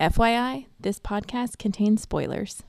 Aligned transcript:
FYI, 0.00 0.64
this 0.80 0.98
podcast 0.98 1.58
contains 1.58 2.00
spoilers. 2.00 2.62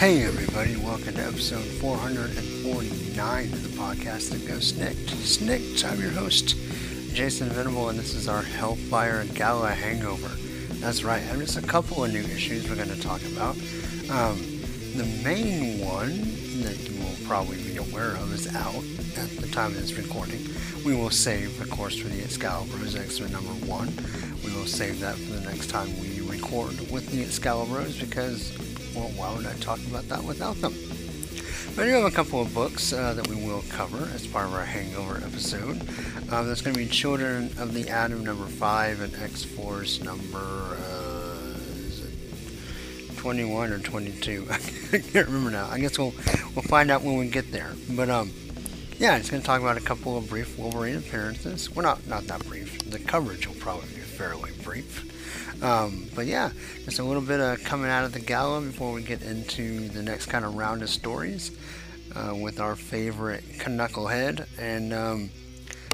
Hey 0.00 0.24
everybody, 0.24 0.74
welcome 0.78 1.14
to 1.14 1.22
episode 1.22 1.62
449 1.62 3.44
of 3.44 3.62
the 3.62 3.68
podcast 3.80 4.30
that 4.30 4.44
goes 4.48 4.72
SNIKT. 4.72 4.96
SNIKT, 4.96 5.84
I'm 5.88 6.00
your 6.00 6.10
host, 6.10 6.56
Jason 7.14 7.50
Venable, 7.50 7.88
and 7.88 7.96
this 7.96 8.16
is 8.16 8.26
our 8.26 8.42
Hellfire 8.42 9.24
Gala 9.26 9.70
Hangover. 9.70 10.51
That's 10.82 11.04
right, 11.04 11.22
and 11.30 11.40
just 11.40 11.56
a 11.56 11.62
couple 11.62 12.04
of 12.04 12.12
new 12.12 12.22
issues 12.22 12.68
we're 12.68 12.74
going 12.74 12.88
to 12.88 13.00
talk 13.00 13.22
about. 13.22 13.54
Um, 14.10 14.36
the 14.96 15.08
main 15.22 15.78
one 15.78 16.10
that 16.64 16.76
you 16.80 17.00
will 17.00 17.14
probably 17.24 17.56
be 17.58 17.76
aware 17.76 18.16
of 18.16 18.32
is 18.34 18.52
out 18.56 18.82
at 19.16 19.30
the 19.40 19.46
time 19.52 19.70
of 19.70 19.76
this 19.76 19.92
recording. 19.92 20.44
We 20.84 20.96
will 20.96 21.10
save, 21.10 21.60
of 21.60 21.70
course, 21.70 21.96
for 21.96 22.08
the 22.08 22.20
Excalibros 22.20 22.98
X-Men 22.98 23.30
number 23.30 23.52
one. 23.64 23.94
We 24.44 24.52
will 24.58 24.66
save 24.66 24.98
that 24.98 25.14
for 25.14 25.34
the 25.34 25.42
next 25.42 25.68
time 25.68 25.88
we 26.00 26.20
record 26.20 26.72
with 26.90 27.08
the 27.10 27.22
Excalibros 27.22 28.00
because 28.00 28.50
well, 28.96 29.08
why 29.14 29.32
would 29.36 29.46
I 29.46 29.54
talk 29.60 29.78
about 29.86 30.08
that 30.08 30.24
without 30.24 30.56
them? 30.56 30.74
I 31.78 31.84
do 31.84 31.90
have 31.92 32.04
a 32.04 32.10
couple 32.10 32.42
of 32.42 32.52
books 32.52 32.92
uh, 32.92 33.14
that 33.14 33.26
we 33.28 33.34
will 33.34 33.64
cover 33.70 34.06
as 34.14 34.26
part 34.26 34.44
of 34.44 34.54
our 34.54 34.64
Hangover 34.64 35.16
episode. 35.16 35.80
There's 35.80 36.60
going 36.60 36.74
to 36.74 36.78
be 36.78 36.86
Children 36.86 37.46
of 37.58 37.72
the 37.72 37.88
Atom 37.88 38.24
number 38.24 38.44
5 38.44 39.00
and 39.00 39.14
X-Force 39.16 40.02
number 40.02 40.38
uh, 40.38 41.54
21 43.16 43.72
or 43.72 43.78
22. 43.78 44.46
I 44.50 44.58
can't 44.98 45.26
remember 45.26 45.50
now. 45.50 45.66
I 45.70 45.78
guess 45.78 45.98
we'll 45.98 46.12
we'll 46.54 46.62
find 46.62 46.90
out 46.90 47.02
when 47.02 47.16
we 47.16 47.28
get 47.28 47.50
there. 47.50 47.72
But 47.90 48.10
um, 48.10 48.30
yeah, 48.98 49.16
it's 49.16 49.30
going 49.30 49.40
to 49.40 49.46
talk 49.46 49.62
about 49.62 49.78
a 49.78 49.80
couple 49.80 50.18
of 50.18 50.28
brief 50.28 50.58
Wolverine 50.58 50.98
appearances. 50.98 51.74
Well, 51.74 51.84
not 51.84 52.06
not 52.06 52.24
that 52.24 52.46
brief. 52.46 52.78
The 52.90 52.98
coverage 52.98 53.46
will 53.46 53.54
probably 53.54 53.88
be 53.94 54.01
fairly 54.12 54.52
brief. 54.62 55.62
Um, 55.62 56.08
but 56.14 56.26
yeah, 56.26 56.50
just 56.84 56.98
a 56.98 57.04
little 57.04 57.22
bit 57.22 57.40
of 57.40 57.62
coming 57.64 57.90
out 57.90 58.04
of 58.04 58.12
the 58.12 58.20
gala 58.20 58.60
before 58.60 58.92
we 58.92 59.02
get 59.02 59.22
into 59.22 59.88
the 59.88 60.02
next 60.02 60.26
kind 60.26 60.44
of 60.44 60.54
round 60.54 60.82
of 60.82 60.90
stories 60.90 61.56
uh, 62.14 62.34
with 62.34 62.60
our 62.60 62.76
favorite 62.76 63.44
Knucklehead. 63.58 64.46
And 64.58 64.92
um, 64.92 65.30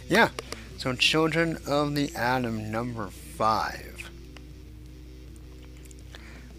yeah, 0.08 0.30
so 0.78 0.94
Children 0.94 1.58
of 1.66 1.94
the 1.94 2.14
Atom 2.16 2.70
number 2.70 3.08
five, 3.08 4.10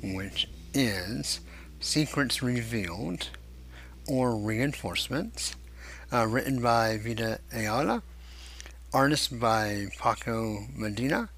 which 0.03 0.47
is 0.73 1.39
Secrets 1.79 2.43
Revealed 2.43 3.29
or 4.07 4.35
Reinforcements, 4.35 5.55
uh, 6.11 6.27
written 6.27 6.61
by 6.61 6.97
Vita 6.97 7.39
Ayala, 7.53 8.03
artist 8.93 9.39
by 9.39 9.87
Paco 9.99 10.65
Medina 10.75 11.29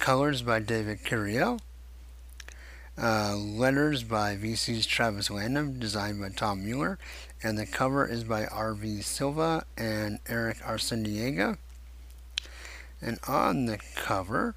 Colors 0.00 0.40
by 0.40 0.60
David 0.60 1.04
Curiel. 1.04 1.60
Uh, 3.00 3.36
letters 3.36 4.02
by 4.02 4.34
VC's 4.34 4.86
Travis 4.86 5.30
Lanham, 5.30 5.78
designed 5.78 6.22
by 6.22 6.30
Tom 6.30 6.64
Mueller. 6.64 6.98
And 7.42 7.58
the 7.58 7.66
cover 7.66 8.06
is 8.06 8.24
by 8.24 8.46
R.V. 8.46 9.02
Silva 9.02 9.66
and 9.76 10.18
Erick 10.26 10.56
Arciniega. 10.60 11.58
And 13.02 13.18
on 13.28 13.66
the 13.66 13.78
cover, 13.94 14.54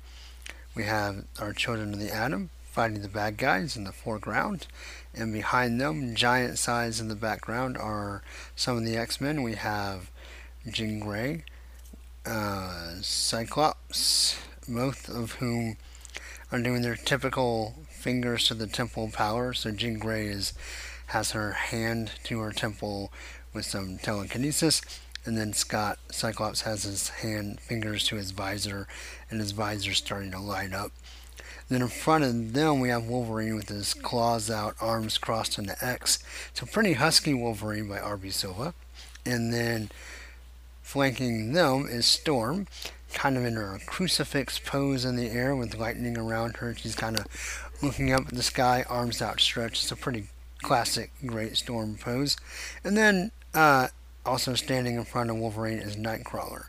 we 0.76 0.84
have 0.86 1.26
our 1.38 1.52
Children 1.52 1.94
of 1.94 2.00
the 2.00 2.14
Atom 2.14 2.50
fighting 2.64 3.02
the 3.02 3.10
bad 3.10 3.36
guys 3.36 3.76
in 3.76 3.84
the 3.84 3.92
foreground. 3.92 4.68
And 5.14 5.34
behind 5.34 5.80
them, 5.80 6.16
giant 6.16 6.58
size 6.58 7.02
in 7.02 7.10
the 7.10 7.16
background, 7.16 7.78
are 7.78 8.24
some 8.56 8.78
of 8.78 8.86
the 8.86 8.96
X 8.96 9.20
Men. 9.20 9.44
We 9.44 9.56
have 9.56 10.10
Jean 10.72 11.02
Grey, 11.02 11.44
uh, 12.26 12.94
Cyclops, 13.02 14.38
both 14.68 15.10
of 15.10 15.34
whom 15.34 15.78
are 16.52 16.60
doing 16.60 16.82
their 16.82 16.96
typical 16.96 17.76
fingers 17.90 18.48
to 18.48 18.54
the 18.54 18.68
temple 18.68 19.10
power. 19.12 19.54
So 19.54 19.72
Jean 19.72 19.98
Grey 19.98 20.28
is 20.28 20.54
has 21.08 21.32
her 21.32 21.52
hand 21.52 22.12
to 22.24 22.40
her 22.40 22.52
temple 22.52 23.12
with 23.54 23.66
some 23.66 23.98
telekinesis, 23.98 24.82
and 25.26 25.38
then 25.38 25.54
Scott 25.54 26.00
Cyclops 26.12 26.62
has 26.62 26.84
his 26.84 27.10
hand 27.10 27.60
fingers 27.60 28.06
to 28.08 28.16
his 28.16 28.32
visor, 28.32 28.88
and 29.30 29.40
his 29.40 29.52
visor 29.52 29.94
starting 29.94 30.32
to 30.32 30.40
light 30.40 30.74
up. 30.74 30.92
Then 31.70 31.82
in 31.82 31.88
front 31.88 32.24
of 32.24 32.54
them 32.54 32.80
we 32.80 32.90
have 32.90 33.06
Wolverine 33.06 33.56
with 33.56 33.70
his 33.70 33.94
claws 33.94 34.50
out, 34.50 34.76
arms 34.82 35.18
crossed 35.18 35.58
in 35.58 35.66
the 35.66 35.86
X. 35.86 36.20
So 36.54 36.66
pretty 36.66 36.94
husky 36.94 37.34
Wolverine 37.34 37.88
by 37.88 38.00
R.V. 38.00 38.30
Silva. 38.32 38.74
And 39.26 39.54
then 39.54 39.90
flanking 40.82 41.54
them 41.54 41.88
is 41.90 42.06
Storm, 42.06 42.68
kind 43.14 43.38
of 43.38 43.46
in 43.46 43.56
her 43.56 43.80
crucifix 43.86 44.60
pose 44.60 45.06
in 45.06 45.16
the 45.16 45.30
air 45.30 45.56
with 45.56 45.78
lightning 45.78 46.18
around 46.18 46.58
her. 46.58 46.76
She's 46.76 46.96
kind 46.96 47.18
of 47.18 47.26
looking 47.82 48.12
up 48.12 48.28
at 48.28 48.34
the 48.34 48.44
sky, 48.44 48.86
arms 48.90 49.22
outstretched. 49.22 49.84
It's 49.84 49.92
a 49.92 49.96
pretty 49.96 50.28
classic 50.62 51.12
Great 51.26 51.58
Storm 51.58 51.98
pose. 52.00 52.38
And 52.84 52.98
then 52.98 53.32
uh, 53.54 53.90
also 54.26 54.56
standing 54.56 54.96
in 54.96 55.06
front 55.06 55.30
of 55.30 55.38
Wolverine 55.38 55.80
is 55.80 55.96
Nightcrawler. 55.96 56.66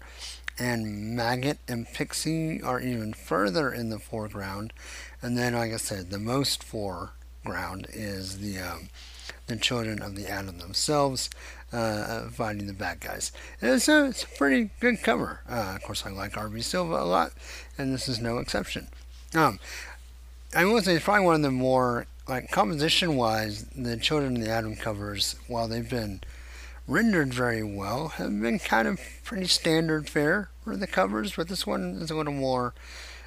And 0.58 1.16
Maggot 1.16 1.58
and 1.66 1.86
Pixie 1.86 2.62
are 2.62 2.80
even 2.80 3.12
further 3.12 3.72
in 3.72 3.90
the 3.90 3.98
foreground. 3.98 4.72
And 5.20 5.36
then, 5.36 5.54
like 5.54 5.72
I 5.72 5.78
said, 5.78 6.10
the 6.10 6.18
most 6.18 6.62
foreground 6.62 7.88
is 7.92 8.38
the 8.38 8.58
um, 8.58 8.88
the 9.46 9.56
children 9.56 10.00
of 10.00 10.16
the 10.16 10.28
atom 10.28 10.58
themselves 10.58 11.28
uh, 11.74 12.28
fighting 12.30 12.66
the 12.66 12.72
bad 12.72 13.00
guys. 13.00 13.32
It's 13.60 13.88
a, 13.88 14.06
it's 14.06 14.22
a 14.22 14.28
pretty 14.28 14.70
good 14.80 15.02
cover. 15.02 15.40
Uh, 15.48 15.74
of 15.76 15.82
course, 15.82 16.06
I 16.06 16.10
like 16.10 16.36
R.V. 16.36 16.60
Silva 16.60 16.94
a 16.94 17.04
lot, 17.04 17.32
and 17.76 17.92
this 17.92 18.08
is 18.08 18.20
no 18.20 18.38
exception. 18.38 18.88
Um, 19.34 19.58
I 20.54 20.64
will 20.64 20.80
say 20.82 20.94
it's 20.94 21.04
probably 21.04 21.24
one 21.24 21.34
of 21.34 21.42
the 21.42 21.50
more, 21.50 22.06
like, 22.28 22.50
composition-wise, 22.50 23.64
the 23.76 23.96
Children 23.96 24.36
of 24.36 24.44
the 24.44 24.50
Atom 24.50 24.76
covers, 24.76 25.34
while 25.48 25.66
they've 25.66 25.88
been 25.88 26.20
rendered 26.86 27.34
very 27.34 27.62
well, 27.62 28.08
have 28.08 28.40
been 28.40 28.58
kind 28.58 28.86
of 28.86 29.00
pretty 29.24 29.46
standard 29.46 30.08
fare 30.08 30.50
for 30.62 30.76
the 30.76 30.86
covers, 30.86 31.34
but 31.34 31.48
this 31.48 31.66
one 31.66 31.98
is 32.00 32.10
a 32.10 32.14
little 32.14 32.32
more 32.32 32.72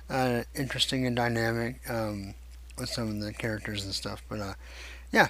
uh, 0.10 0.44
interesting 0.56 1.06
and 1.06 1.16
dynamic 1.16 1.82
um, 1.90 2.34
with 2.78 2.90
some 2.90 3.10
of 3.10 3.20
the 3.20 3.34
characters 3.34 3.84
and 3.84 3.94
stuff. 3.94 4.24
But 4.30 4.40
uh, 4.40 4.54
yeah, 5.12 5.30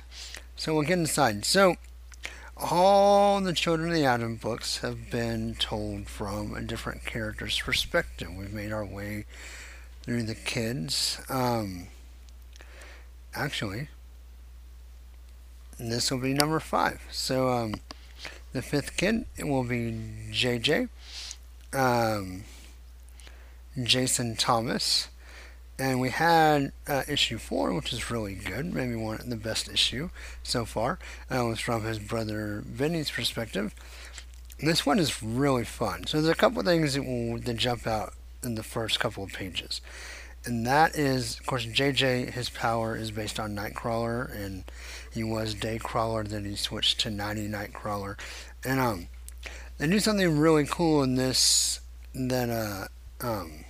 so 0.56 0.74
we'll 0.74 0.84
get 0.84 1.00
inside. 1.00 1.46
So 1.46 1.78
all 2.60 3.40
the 3.42 3.54
Children 3.54 3.90
of 3.90 3.96
the 3.96 4.06
Atom 4.06 4.36
books 4.36 4.80
have 4.80 5.12
been 5.12 5.56
told 5.56 6.08
from 6.08 6.56
a 6.56 6.62
different 6.62 7.06
character's 7.06 7.60
perspective. 7.60 8.30
We've 8.34 8.54
made 8.54 8.72
our 8.72 8.86
way 8.86 9.26
through 10.02 10.24
the 10.24 10.36
kids. 10.36 11.22
Um, 11.30 11.88
actually, 13.36 13.90
this 15.80 16.10
will 16.10 16.20
be 16.20 16.34
number 16.34 16.60
five. 16.60 17.02
So, 17.12 17.50
um, 17.50 17.76
the 18.54 18.62
fifth 18.62 18.98
kid 18.98 19.26
will 19.40 19.64
be 19.64 19.92
JJ, 20.32 20.90
um, 21.74 22.44
Jason 23.82 24.36
Thomas, 24.36 25.10
and 25.80 26.00
we 26.00 26.10
had 26.10 26.72
uh, 26.88 27.04
issue 27.08 27.38
four, 27.38 27.74
which 27.74 27.94
is 27.94 28.10
really 28.10 28.34
good, 28.34 28.74
maybe 28.74 28.96
one 28.96 29.20
the 29.28 29.36
best 29.36 29.70
issue 29.70 30.10
so 30.44 30.66
far. 30.66 31.00
Uh, 31.30 31.46
was 31.46 31.60
from 31.60 31.84
his 31.84 32.00
brother 32.00 32.64
Benny's 32.66 33.12
perspective. 33.12 33.76
This 34.60 34.86
one 34.86 34.98
is 34.98 35.22
really 35.22 35.66
fun. 35.66 36.08
So 36.08 36.20
there's 36.20 36.36
a 36.36 36.40
couple 36.40 36.64
things 36.64 36.96
that 36.96 37.04
will 37.04 37.40
that 37.40 37.58
jump 37.58 37.86
out 37.86 38.14
in 38.44 38.56
the 38.56 38.64
first 38.64 39.00
couple 39.00 39.24
of 39.24 39.34
pages, 39.34 39.82
and 40.46 40.66
that 40.66 40.96
is, 40.96 41.40
of 41.40 41.46
course, 41.46 41.66
JJ. 41.66 42.32
His 42.32 42.50
power 42.50 42.96
is 42.96 43.12
based 43.12 43.40
on 43.40 43.56
Nightcrawler, 43.56 44.34
and 44.34 44.64
he 45.14 45.24
was 45.24 45.54
Daycrawler. 45.54 46.28
Then 46.28 46.46
he 46.46 46.56
switched 46.56 47.00
to 47.02 47.12
Nighty 47.12 47.48
Nightcrawler, 47.48 48.18
and 48.66 48.80
um, 48.80 49.08
they 49.78 49.88
do 49.88 50.00
something 50.00 50.40
really 50.40 50.66
cool 50.66 51.04
in 51.04 51.16
this 51.16 51.82
that 52.14 52.50
uh 52.50 52.88
um 53.22 53.66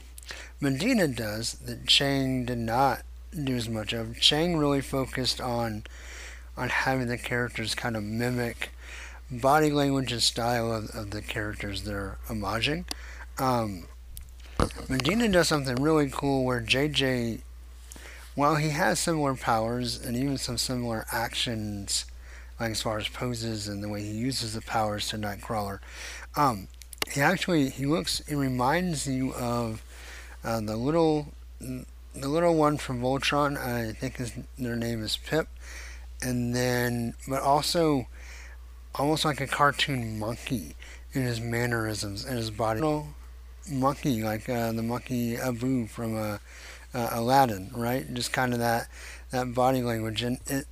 Medina 0.60 1.08
does 1.08 1.54
that 1.54 1.86
Chang 1.86 2.46
did 2.46 2.58
not 2.58 3.04
do 3.32 3.56
as 3.56 3.70
much 3.70 3.94
of. 3.94 4.20
Chang 4.20 4.58
really 4.58 4.82
focused 4.82 5.40
on 5.40 5.84
on 6.56 6.70
having 6.70 7.08
the 7.08 7.18
characters 7.18 7.76
kind 7.76 7.96
of 7.96 8.04
mimic 8.04 8.72
body 9.30 9.70
language 9.70 10.12
and 10.12 10.24
style 10.24 10.72
of, 10.72 10.90
of 10.96 11.12
the 11.12 11.22
characters 11.22 11.84
they're 11.84 12.18
homaging. 12.28 12.86
Um, 13.38 13.84
Medina 14.90 15.28
does 15.28 15.48
something 15.48 15.76
really 15.76 16.10
cool 16.10 16.44
where 16.44 16.62
JJ, 16.62 17.42
while 18.34 18.56
he 18.56 18.70
has 18.70 19.00
similar 19.00 19.36
powers 19.36 20.04
and 20.04 20.16
even 20.18 20.38
some 20.38 20.58
similar 20.58 21.06
actions, 21.12 22.06
like 22.60 22.72
as 22.72 22.82
far 22.82 22.98
as 22.98 23.08
poses 23.08 23.68
and 23.68 23.84
the 23.84 23.90
way 23.90 24.02
he 24.02 24.12
uses 24.12 24.56
the 24.56 24.62
powers 24.62 25.08
to 25.10 25.18
Nightcrawler, 25.18 25.80
um, 26.36 26.68
he 27.12 27.22
actually 27.22 27.70
he 27.70 27.86
looks 27.86 28.22
he 28.28 28.34
reminds 28.34 29.08
you 29.08 29.34
of 29.36 29.84
uh, 30.48 30.62
the 30.62 30.78
little 30.78 31.34
the 31.60 32.30
little 32.30 32.56
one 32.56 32.78
from 32.78 33.02
Voltron, 33.02 33.58
I 33.58 33.92
think 33.92 34.16
his, 34.16 34.32
their 34.58 34.78
name 34.78 35.04
is 35.04 35.18
Pip, 35.18 35.50
and 36.22 36.56
then 36.56 37.16
but 37.28 37.42
also 37.42 38.08
almost 38.96 39.26
like 39.26 39.42
a 39.42 39.48
cartoon 39.48 40.18
monkey 40.18 40.76
in 41.12 41.24
his 41.24 41.42
mannerisms 41.42 42.24
and 42.24 42.38
his 42.38 42.50
body. 42.50 42.80
Little 42.80 43.08
monkey, 43.70 44.24
like 44.24 44.48
uh, 44.48 44.72
the 44.72 44.84
monkey 44.84 45.36
Abu 45.36 45.86
from 45.86 46.16
uh, 46.16 46.38
uh, 46.94 47.10
Aladdin, 47.12 47.70
right? 47.76 48.12
Just 48.14 48.32
kind 48.32 48.54
of 48.54 48.60
that 48.60 48.88
that 49.32 49.54
body 49.54 49.82
language, 49.82 50.24
and 50.24 50.40
it 50.48 50.66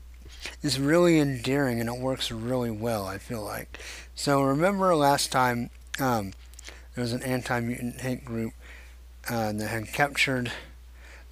is 0.64 0.80
really 0.80 1.20
endearing, 1.20 1.82
and 1.82 1.90
it 1.90 2.00
works 2.00 2.32
really 2.32 2.72
well. 2.72 3.06
I 3.06 3.18
feel 3.18 3.44
like. 3.44 3.78
So 4.16 4.42
remember 4.42 4.96
last 4.96 5.34
time 5.34 5.70
um, 6.00 6.32
there 6.94 7.02
was 7.02 7.12
an 7.12 7.24
anti-mutant 7.24 8.00
hate 8.00 8.24
group 8.24 8.54
uh, 9.30 9.52
that 9.54 9.68
had 9.68 9.92
captured 9.94 10.52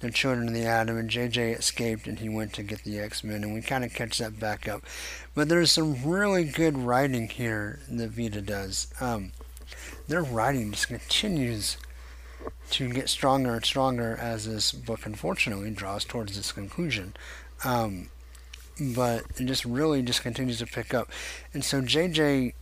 the 0.00 0.10
children 0.10 0.48
of 0.48 0.54
the 0.54 0.66
Atom, 0.66 0.98
and 0.98 1.10
JJ 1.10 1.58
escaped 1.58 2.06
and 2.06 2.18
he 2.18 2.28
went 2.28 2.52
to 2.54 2.62
get 2.62 2.82
the 2.84 2.98
X 2.98 3.24
Men, 3.24 3.42
and 3.42 3.54
we 3.54 3.62
kind 3.62 3.84
of 3.84 3.94
catch 3.94 4.18
that 4.18 4.38
back 4.38 4.68
up. 4.68 4.82
But 5.34 5.48
there's 5.48 5.72
some 5.72 6.04
really 6.04 6.44
good 6.44 6.76
writing 6.76 7.28
here 7.28 7.80
that 7.88 8.10
Vita 8.10 8.42
does. 8.42 8.92
Um, 9.00 9.32
their 10.06 10.22
writing 10.22 10.72
just 10.72 10.88
continues 10.88 11.78
to 12.70 12.90
get 12.90 13.08
stronger 13.08 13.54
and 13.54 13.64
stronger 13.64 14.16
as 14.20 14.46
this 14.46 14.72
book 14.72 15.06
unfortunately 15.06 15.70
draws 15.70 16.04
towards 16.04 16.36
its 16.36 16.52
conclusion. 16.52 17.14
Um, 17.64 18.10
but 18.78 19.22
it 19.38 19.44
just 19.44 19.64
really 19.64 20.02
just 20.02 20.22
continues 20.22 20.58
to 20.58 20.66
pick 20.66 20.92
up. 20.92 21.10
And 21.52 21.64
so 21.64 21.80
JJ, 21.80 22.52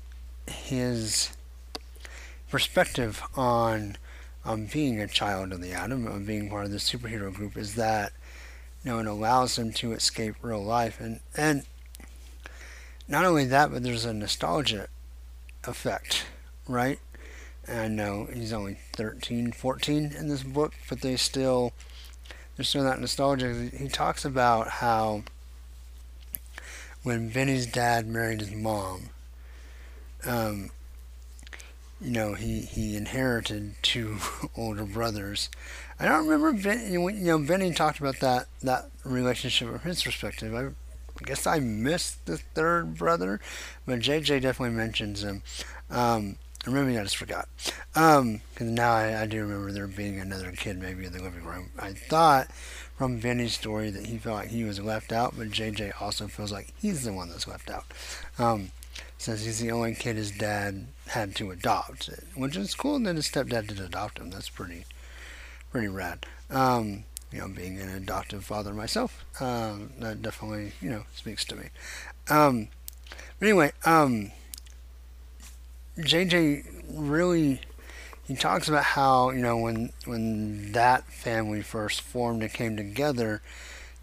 his 0.46 1.30
perspective 2.50 3.22
on 3.34 3.96
um, 4.44 4.66
being 4.66 5.00
a 5.00 5.06
child 5.06 5.52
of 5.52 5.60
the 5.60 5.72
atom, 5.72 6.06
of 6.06 6.26
being 6.26 6.50
part 6.50 6.64
of 6.64 6.70
the 6.70 6.78
superhero 6.78 7.32
group, 7.32 7.56
is 7.56 7.74
that 7.76 8.12
you 8.84 8.90
know 8.90 8.98
it 8.98 9.06
allows 9.06 9.58
him 9.58 9.72
to 9.74 9.92
escape 9.92 10.34
real 10.42 10.62
life, 10.62 11.00
and 11.00 11.20
and 11.36 11.64
not 13.08 13.24
only 13.24 13.44
that, 13.46 13.70
but 13.72 13.82
there's 13.82 14.04
a 14.04 14.12
nostalgia 14.12 14.88
effect, 15.64 16.26
right? 16.66 16.98
And 17.66 17.78
I 17.78 17.88
know 17.88 18.28
he's 18.32 18.52
only 18.52 18.78
13, 18.94 19.52
14 19.52 20.12
in 20.18 20.28
this 20.28 20.42
book, 20.42 20.74
but 20.88 21.00
they 21.00 21.16
still 21.16 21.72
there's 22.56 22.68
still 22.68 22.84
that 22.84 23.00
nostalgia. 23.00 23.70
He 23.76 23.88
talks 23.88 24.24
about 24.24 24.68
how 24.68 25.22
when 27.02 27.30
Benny's 27.30 27.66
dad 27.66 28.06
married 28.06 28.40
his 28.40 28.52
mom, 28.52 29.10
um, 30.24 30.70
you 32.02 32.10
know, 32.10 32.34
he, 32.34 32.60
he 32.60 32.96
inherited 32.96 33.74
two 33.82 34.16
older 34.56 34.84
brothers. 34.84 35.48
I 35.98 36.06
don't 36.06 36.26
remember, 36.26 36.52
ben, 36.52 36.92
you 36.92 37.10
know, 37.10 37.38
Benny 37.38 37.72
talked 37.72 38.00
about 38.00 38.18
that, 38.20 38.46
that 38.62 38.90
relationship 39.04 39.68
from 39.68 39.80
his 39.80 40.02
perspective. 40.02 40.54
I 40.54 40.70
guess 41.24 41.46
I 41.46 41.60
missed 41.60 42.26
the 42.26 42.38
third 42.38 42.96
brother, 42.96 43.40
but 43.86 44.00
JJ 44.00 44.42
definitely 44.42 44.76
mentions 44.76 45.22
him. 45.22 45.42
Um, 45.90 46.36
maybe 46.66 46.98
I 46.98 47.02
just 47.02 47.16
forgot. 47.16 47.48
Um, 47.94 48.40
now 48.60 48.92
I, 48.92 49.22
I 49.22 49.26
do 49.26 49.42
remember 49.42 49.72
there 49.72 49.86
being 49.86 50.18
another 50.18 50.52
kid 50.52 50.78
maybe 50.78 51.04
in 51.04 51.12
the 51.12 51.22
living 51.22 51.44
room. 51.44 51.70
I 51.78 51.92
thought 51.92 52.50
from 52.96 53.20
Benny's 53.20 53.54
story 53.54 53.90
that 53.90 54.06
he 54.06 54.18
felt 54.18 54.36
like 54.36 54.48
he 54.48 54.64
was 54.64 54.80
left 54.80 55.12
out, 55.12 55.34
but 55.36 55.50
JJ 55.50 56.00
also 56.00 56.26
feels 56.26 56.52
like 56.52 56.72
he's 56.80 57.04
the 57.04 57.12
one 57.12 57.28
that's 57.28 57.48
left 57.48 57.70
out. 57.70 57.84
Um, 58.38 58.70
since 59.18 59.44
he's 59.44 59.60
the 59.60 59.70
only 59.70 59.94
kid 59.94 60.16
his 60.16 60.32
dad 60.32 60.86
had 61.12 61.34
to 61.36 61.50
adopt, 61.50 62.08
it, 62.08 62.24
which 62.34 62.56
is 62.56 62.74
cool 62.74 62.98
that 62.98 63.16
his 63.16 63.28
stepdad 63.28 63.68
did 63.68 63.80
adopt 63.80 64.18
him. 64.18 64.30
That's 64.30 64.48
pretty, 64.48 64.84
pretty 65.70 65.88
rad. 65.88 66.26
Um, 66.50 67.04
you 67.30 67.38
know, 67.38 67.48
being 67.48 67.78
an 67.80 67.88
adoptive 67.88 68.44
father 68.44 68.72
myself, 68.72 69.24
um, 69.40 69.92
that 69.98 70.22
definitely, 70.22 70.72
you 70.80 70.90
know, 70.90 71.04
speaks 71.14 71.44
to 71.46 71.56
me. 71.56 71.68
Um, 72.28 72.68
but 73.38 73.46
anyway, 73.48 73.72
um, 73.84 74.32
JJ 75.98 76.64
really, 76.90 77.60
he 78.24 78.34
talks 78.34 78.68
about 78.68 78.84
how, 78.84 79.30
you 79.30 79.40
know, 79.40 79.56
when, 79.56 79.92
when 80.04 80.72
that 80.72 81.04
family 81.04 81.62
first 81.62 82.00
formed 82.00 82.42
and 82.42 82.52
came 82.52 82.76
together, 82.76 83.42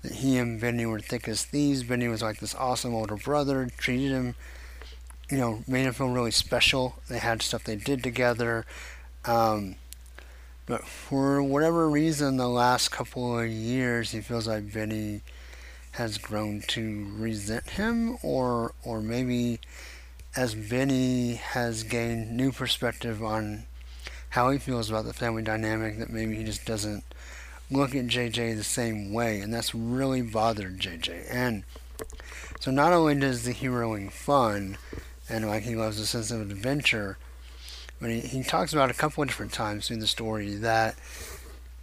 that 0.02 0.14
he 0.14 0.38
and 0.38 0.60
Benny 0.60 0.86
were 0.86 1.00
thick 1.00 1.28
as 1.28 1.44
thieves. 1.44 1.84
Benny 1.84 2.08
was 2.08 2.22
like 2.22 2.40
this 2.40 2.56
awesome 2.56 2.96
older 2.96 3.18
brother, 3.18 3.70
treated 3.78 4.12
him 4.12 4.36
you 5.30 5.38
know, 5.38 5.64
made 5.68 5.86
him 5.86 5.94
feel 5.94 6.10
really 6.10 6.32
special. 6.32 6.96
They 7.08 7.20
had 7.20 7.42
stuff 7.42 7.64
they 7.64 7.76
did 7.76 8.04
together. 8.04 8.66
Um, 9.26 9.76
but 10.66 10.86
for 10.86 11.42
whatever 11.42 11.90
reason, 11.90 12.38
the 12.38 12.48
last 12.48 12.90
couple 12.92 13.40
of 13.40 13.48
years, 13.48 14.12
he 14.12 14.22
feels 14.22 14.48
like 14.48 14.72
Benny 14.72 15.22
has 15.94 16.18
grown 16.18 16.62
to 16.68 17.08
resent 17.18 17.72
him, 17.72 18.18
or 18.22 18.74
or 18.84 19.02
maybe 19.02 19.60
as 20.36 20.54
Benny 20.54 21.36
has 21.36 21.84
gained 21.84 22.32
new 22.32 22.52
perspective 22.52 23.24
on 23.24 23.64
how 24.30 24.52
he 24.52 24.60
feels 24.60 24.90
about 24.90 25.06
the 25.06 25.14
family 25.14 25.42
dynamic, 25.42 25.98
that 25.98 26.12
maybe 26.12 26.36
he 26.36 26.44
just 26.44 26.66
doesn't 26.66 27.04
look 27.72 27.96
at 27.96 28.06
JJ 28.06 28.56
the 28.56 28.64
same 28.64 29.12
way, 29.12 29.40
and 29.40 29.54
that's 29.54 29.74
really 29.74 30.22
bothered 30.22 30.80
JJ. 30.80 31.26
And 31.30 31.64
so 32.60 32.72
not 32.72 32.94
only 32.94 33.16
does 33.16 33.44
the 33.44 33.54
heroing 33.54 34.12
fun, 34.12 34.78
and 35.30 35.48
like 35.48 35.64
he 35.64 35.76
loves 35.76 36.00
a 36.00 36.06
sense 36.06 36.32
of 36.32 36.42
adventure. 36.42 37.18
But 38.02 38.10
he, 38.10 38.20
he 38.22 38.44
talks 38.44 38.74
about 38.74 38.92
a 38.92 38.96
couple 38.96 39.22
of 39.22 39.30
different 39.30 39.54
times 39.54 39.92
in 39.92 40.00
the 40.00 40.08
story 40.08 40.56
that 40.56 40.96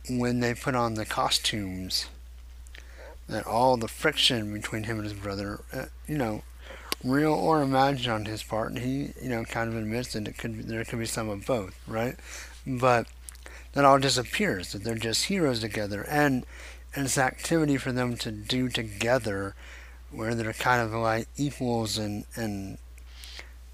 when 0.08 0.40
they 0.40 0.54
put 0.54 0.75
on 0.75 0.94
the 0.94 1.04
costumes, 1.04 2.06
that 3.28 3.46
all 3.46 3.76
the 3.76 3.88
friction 3.88 4.52
between 4.52 4.84
him 4.84 4.98
and 4.98 5.04
his 5.04 5.19
brother, 5.19 5.60
uh, 5.72 5.87
you 6.06 6.16
know, 6.16 6.43
real 7.04 7.34
or 7.34 7.62
imagined 7.62 8.12
on 8.12 8.25
his 8.25 8.43
part, 8.43 8.78
he, 8.78 9.12
you 9.20 9.28
know, 9.28 9.44
kind 9.44 9.69
of 9.69 9.76
admits 9.76 10.12
that 10.12 10.28
it 10.28 10.38
could 10.38 10.56
be, 10.56 10.62
there 10.62 10.84
could 10.84 10.98
be 10.98 11.06
some 11.06 11.28
of 11.28 11.44
both, 11.46 11.78
right? 11.87 12.16
But 12.66 13.06
that 13.72 13.84
all 13.84 13.98
disappears, 13.98 14.72
that 14.72 14.84
they're 14.84 14.94
just 14.94 15.26
heroes 15.26 15.60
together, 15.60 16.06
and, 16.08 16.46
and 16.94 17.06
it's 17.06 17.19
activity 17.19 17.76
for 17.76 17.93
them 17.93 18.16
to 18.16 18.31
do 18.31 18.69
together 18.69 19.54
where 20.10 20.34
they're 20.34 20.52
kind 20.52 20.81
of 20.81 20.93
like 20.93 21.28
equals 21.37 21.98
and, 21.98 22.25
and 22.37 22.78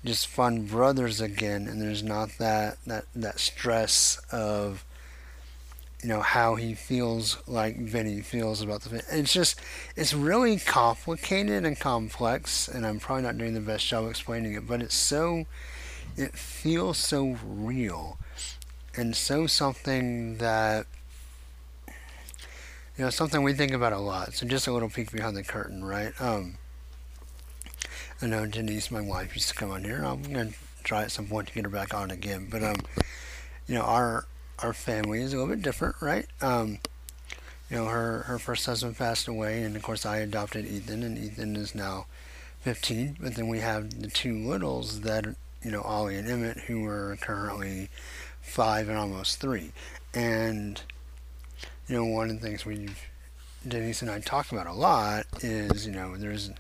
just 0.05 0.27
fun 0.27 0.67
brothers 0.67 1.21
again, 1.21 1.69
and 1.69 1.81
there's 1.81 2.03
not 2.03 2.31
that 2.39 2.79
that 2.87 3.05
that 3.15 3.39
stress 3.39 4.21
of 4.31 4.85
you 6.03 6.09
know 6.09 6.21
how 6.21 6.57
he 6.57 6.75
feels 6.75 7.39
like 7.47 7.93
Benny 7.93 8.21
feels 8.21 8.61
about 8.61 8.83
the. 8.83 9.03
It's 9.11 9.33
just 9.33 9.61
it's 9.95 10.13
really 10.13 10.59
complicated 10.59 11.65
and 11.65 11.79
complex, 11.79 12.67
and 12.67 12.85
I'm 12.85 12.99
probably 12.99 13.23
not 13.23 13.39
doing 13.39 13.55
the 13.55 13.61
best 13.61 13.87
job 13.87 14.09
explaining 14.09 14.55
it, 14.55 14.67
but 14.67 14.83
it's 14.83 14.97
so 14.97 15.47
it 16.17 16.35
feels 16.35 16.99
so 16.99 17.39
real 17.45 18.19
and 18.95 19.17
so 19.17 19.47
something 19.47 20.37
that 20.39 20.87
you 21.87 23.05
know 23.05 23.11
something 23.11 23.43
we 23.43 23.53
think 23.53 23.73
about 23.73 23.93
a 23.93 23.99
lot. 23.99 24.35
So 24.35 24.47
just 24.47 24.67
a 24.67 24.73
little 24.73 24.91
peek 24.91 25.13
behind 25.13 25.37
the 25.37 25.45
curtain, 25.45 25.85
right? 25.85 26.13
Um, 26.21 26.59
I 28.23 28.27
know 28.27 28.47
Denise, 28.47 28.93
my 28.93 29.01
wife, 29.01 29.35
used 29.35 29.49
to 29.49 29.55
come 29.57 29.73
on 29.73 29.83
here. 29.83 30.05
I'm 30.05 30.23
gonna 30.23 30.53
try 30.85 31.03
at 31.03 31.11
some 31.11 31.27
point 31.27 31.49
to 31.49 31.55
get 31.55 31.65
her 31.65 31.71
back 31.71 31.93
on 31.93 32.13
again. 32.13 32.47
But 32.49 32.63
um, 32.63 32.77
you 33.67 33.75
know, 33.75 33.83
our 33.83 34.27
our 34.61 34.73
family 34.73 35.21
is 35.21 35.33
a 35.33 35.39
little 35.39 35.53
bit 35.53 35.63
different, 35.63 35.97
right? 36.01 36.27
Um, 36.41 36.79
you 37.69 37.77
know, 37.77 37.87
her 37.87 38.21
her 38.23 38.39
first 38.39 38.65
husband 38.67 38.97
passed 38.97 39.27
away, 39.27 39.65
and 39.65 39.75
of 39.75 39.83
course 39.83 40.07
I 40.07 40.19
adopted 40.19 40.67
Ethan, 40.67 41.03
and 41.03 41.19
Ethan 41.19 41.57
is 41.57 41.75
now 41.75 42.07
15. 42.61 43.17
But 43.21 43.35
then 43.35 43.49
we 43.49 43.59
have 43.59 44.01
the 44.01 44.09
two 44.09 44.39
littles 44.39 45.01
that 45.01 45.27
you 45.65 45.71
know, 45.73 45.83
Ollie 45.83 46.17
and 46.17 46.29
Emmett, 46.29 46.59
who 46.59 46.87
are 46.87 47.17
currently 47.21 47.89
five 48.41 48.89
and 48.89 48.99
almost 48.99 49.41
three. 49.41 49.73
And 50.15 50.81
you 51.89 51.97
know, 51.97 52.05
one 52.05 52.31
of 52.31 52.41
the 52.41 52.47
things 52.47 52.65
we 52.65 52.91
Denise 53.67 54.03
and 54.03 54.11
I 54.11 54.21
talk 54.21 54.53
about 54.53 54.67
a 54.67 54.73
lot 54.73 55.27
is, 55.41 55.87
you 55.87 55.93
know, 55.93 56.17
there's 56.17 56.51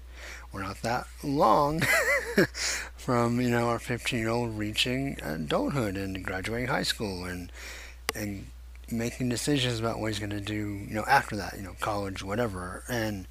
we're 0.52 0.62
not 0.62 0.82
that 0.82 1.06
long 1.24 1.80
from 2.96 3.40
you 3.40 3.48
know 3.48 3.68
our 3.68 3.78
15 3.78 4.18
year 4.18 4.28
old 4.28 4.56
reaching 4.58 5.16
adulthood 5.22 5.96
and 5.96 6.22
graduating 6.22 6.68
high 6.68 6.82
school 6.82 7.24
and 7.24 7.50
and 8.14 8.46
making 8.90 9.30
decisions 9.30 9.80
about 9.80 9.98
what 9.98 10.08
he's 10.08 10.18
going 10.18 10.30
to 10.30 10.40
do 10.40 10.54
you 10.54 10.94
know 10.94 11.04
after 11.08 11.34
that 11.34 11.54
you 11.56 11.62
know 11.62 11.74
college 11.80 12.22
whatever 12.22 12.84
and 12.88 13.26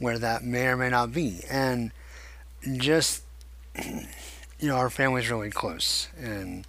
where 0.00 0.18
that 0.18 0.42
may 0.42 0.66
or 0.66 0.76
may 0.76 0.88
not 0.88 1.12
be. 1.12 1.42
And 1.48 1.92
just 2.76 3.22
you 3.76 4.68
know 4.68 4.76
our 4.76 4.90
family's 4.90 5.30
really 5.30 5.50
close 5.50 6.08
and 6.18 6.66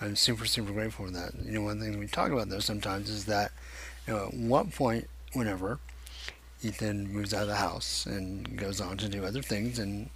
I'm 0.00 0.16
super 0.16 0.44
super 0.44 0.72
grateful 0.72 1.06
for 1.06 1.12
that. 1.12 1.32
You 1.42 1.52
know 1.52 1.62
one 1.62 1.80
thing 1.80 1.98
we 1.98 2.06
talk 2.06 2.30
about 2.30 2.50
though 2.50 2.58
sometimes 2.58 3.08
is 3.08 3.24
that 3.26 3.52
you 4.06 4.12
know 4.12 4.26
at 4.26 4.34
what 4.34 4.72
point 4.72 5.08
whenever 5.32 5.78
Ethan 6.62 7.12
moves 7.12 7.34
out 7.34 7.42
of 7.42 7.48
the 7.48 7.56
house 7.56 8.06
and 8.06 8.56
goes 8.56 8.80
on 8.80 8.96
to 8.98 9.08
do 9.08 9.24
other 9.24 9.42
things 9.42 9.78
and 9.78 10.10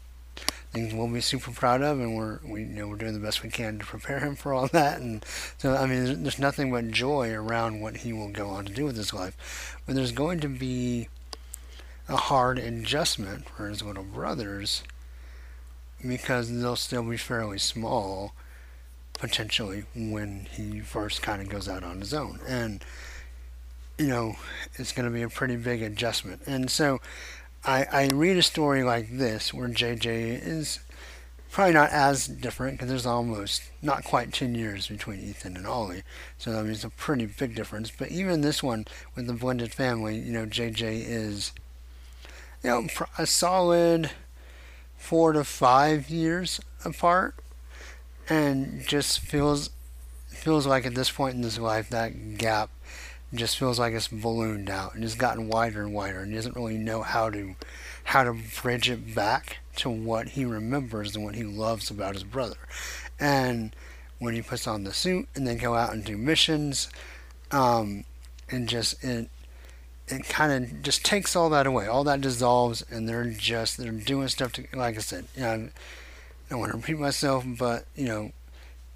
things 0.72 0.94
we'll 0.94 1.08
be 1.08 1.20
super 1.20 1.50
proud 1.50 1.82
of, 1.82 1.98
and 2.00 2.16
we're 2.16 2.38
we 2.44 2.60
you 2.60 2.66
know 2.66 2.88
we're 2.88 2.96
doing 2.96 3.14
the 3.14 3.18
best 3.18 3.42
we 3.42 3.48
can 3.48 3.78
to 3.78 3.84
prepare 3.84 4.20
him 4.20 4.36
for 4.36 4.52
all 4.52 4.68
that. 4.68 5.00
And 5.00 5.24
so 5.58 5.74
I 5.74 5.86
mean, 5.86 6.04
there's, 6.04 6.18
there's 6.18 6.38
nothing 6.38 6.70
but 6.70 6.90
joy 6.90 7.32
around 7.32 7.80
what 7.80 7.98
he 7.98 8.12
will 8.12 8.30
go 8.30 8.48
on 8.50 8.66
to 8.66 8.72
do 8.72 8.84
with 8.84 8.96
his 8.96 9.14
life. 9.14 9.76
But 9.86 9.94
there's 9.94 10.12
going 10.12 10.40
to 10.40 10.48
be 10.48 11.08
a 12.08 12.16
hard 12.16 12.58
adjustment 12.58 13.48
for 13.48 13.68
his 13.68 13.82
little 13.82 14.04
brothers 14.04 14.84
because 16.06 16.60
they'll 16.60 16.76
still 16.76 17.02
be 17.02 17.16
fairly 17.16 17.58
small 17.58 18.34
potentially 19.14 19.84
when 19.94 20.46
he 20.52 20.80
first 20.80 21.22
kind 21.22 21.40
of 21.40 21.48
goes 21.48 21.68
out 21.68 21.82
on 21.82 22.00
his 22.00 22.12
own 22.12 22.38
and 22.46 22.84
you 23.98 24.06
know 24.06 24.36
it's 24.74 24.92
going 24.92 25.06
to 25.06 25.12
be 25.12 25.22
a 25.22 25.28
pretty 25.28 25.56
big 25.56 25.82
adjustment 25.82 26.40
and 26.46 26.70
so 26.70 27.00
I, 27.66 27.86
I 27.92 28.06
read 28.08 28.36
a 28.36 28.42
story 28.42 28.84
like 28.84 29.18
this 29.18 29.52
where 29.52 29.68
JJ 29.68 30.40
is 30.46 30.78
probably 31.50 31.74
not 31.74 31.90
as 31.90 32.28
different 32.28 32.74
because 32.74 32.88
there's 32.88 33.06
almost 33.06 33.62
not 33.82 34.04
quite 34.04 34.32
10 34.32 34.54
years 34.54 34.86
between 34.86 35.20
Ethan 35.20 35.56
and 35.56 35.66
Ollie. 35.66 36.02
So 36.38 36.52
that 36.52 36.64
means 36.64 36.84
a 36.84 36.90
pretty 36.90 37.26
big 37.26 37.56
difference. 37.56 37.90
But 37.90 38.10
even 38.10 38.42
this 38.42 38.62
one 38.62 38.84
with 39.16 39.26
the 39.26 39.32
blended 39.32 39.72
family, 39.72 40.16
you 40.16 40.32
know, 40.32 40.46
JJ 40.46 41.04
is, 41.06 41.52
you 42.62 42.70
know, 42.70 42.86
a 43.18 43.26
solid 43.26 44.10
four 44.96 45.32
to 45.32 45.42
five 45.42 46.08
years 46.08 46.60
apart 46.84 47.34
and 48.28 48.86
just 48.86 49.20
feels 49.20 49.70
feels 50.28 50.66
like 50.66 50.86
at 50.86 50.94
this 50.94 51.10
point 51.10 51.34
in 51.34 51.42
his 51.42 51.58
life 51.58 51.88
that 51.88 52.38
gap 52.38 52.70
just 53.34 53.58
feels 53.58 53.78
like 53.78 53.92
it's 53.92 54.08
ballooned 54.08 54.70
out 54.70 54.94
and 54.94 55.04
it's 55.04 55.14
gotten 55.14 55.48
wider 55.48 55.82
and 55.82 55.92
wider 55.92 56.20
and 56.20 56.30
he 56.30 56.36
doesn't 56.36 56.56
really 56.56 56.78
know 56.78 57.02
how 57.02 57.28
to 57.30 57.56
how 58.04 58.22
to 58.22 58.36
bridge 58.62 58.88
it 58.88 59.14
back 59.14 59.58
to 59.74 59.90
what 59.90 60.30
he 60.30 60.44
remembers 60.44 61.14
and 61.16 61.24
what 61.24 61.34
he 61.34 61.42
loves 61.42 61.90
about 61.90 62.14
his 62.14 62.22
brother. 62.22 62.56
And 63.18 63.74
when 64.18 64.34
he 64.34 64.42
puts 64.42 64.66
on 64.66 64.84
the 64.84 64.92
suit 64.92 65.28
and 65.34 65.46
then 65.46 65.58
go 65.58 65.74
out 65.74 65.92
and 65.92 66.04
do 66.04 66.16
missions, 66.16 66.88
um, 67.50 68.04
and 68.48 68.68
just 68.68 69.02
it 69.02 69.28
it 70.08 70.24
kind 70.28 70.52
of 70.52 70.82
just 70.82 71.04
takes 71.04 71.34
all 71.34 71.50
that 71.50 71.66
away. 71.66 71.86
All 71.86 72.04
that 72.04 72.20
dissolves, 72.20 72.84
and 72.90 73.08
they're 73.08 73.24
just 73.24 73.76
they're 73.76 73.90
doing 73.90 74.28
stuff 74.28 74.52
to 74.52 74.64
like 74.72 74.96
I 74.96 75.00
said. 75.00 75.26
You 75.34 75.42
know, 75.42 75.50
I 75.50 75.70
don't 76.48 76.60
want 76.60 76.70
to 76.70 76.78
repeat 76.78 76.98
myself, 76.98 77.44
but 77.46 77.86
you 77.96 78.06
know, 78.06 78.32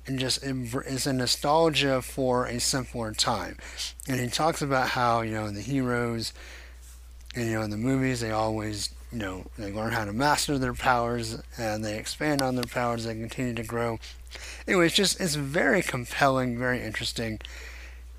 and 0.06 0.18
just 0.18 0.42
it's 0.42 1.06
a 1.06 1.12
nostalgia 1.12 2.02
for 2.02 2.46
a 2.46 2.60
simpler 2.60 3.12
time. 3.12 3.56
And 4.08 4.20
he 4.20 4.28
talks 4.28 4.62
about 4.62 4.88
how 4.90 5.22
you 5.22 5.34
know 5.34 5.50
the 5.50 5.60
heroes, 5.60 6.32
and 7.34 7.46
you 7.46 7.54
know 7.54 7.62
in 7.62 7.70
the 7.70 7.76
movies 7.76 8.20
they 8.20 8.30
always 8.30 8.90
you 9.12 9.18
know 9.18 9.46
they 9.58 9.72
learn 9.72 9.92
how 9.92 10.04
to 10.04 10.12
master 10.12 10.58
their 10.58 10.74
powers 10.74 11.42
and 11.58 11.84
they 11.84 11.98
expand 11.98 12.42
on 12.42 12.56
their 12.56 12.64
powers. 12.64 13.04
They 13.04 13.14
continue 13.14 13.54
to 13.54 13.62
grow. 13.62 13.98
Anyway, 14.66 14.86
it's 14.86 14.94
just 14.94 15.20
it's 15.20 15.34
very 15.34 15.82
compelling, 15.82 16.58
very 16.58 16.82
interesting. 16.82 17.40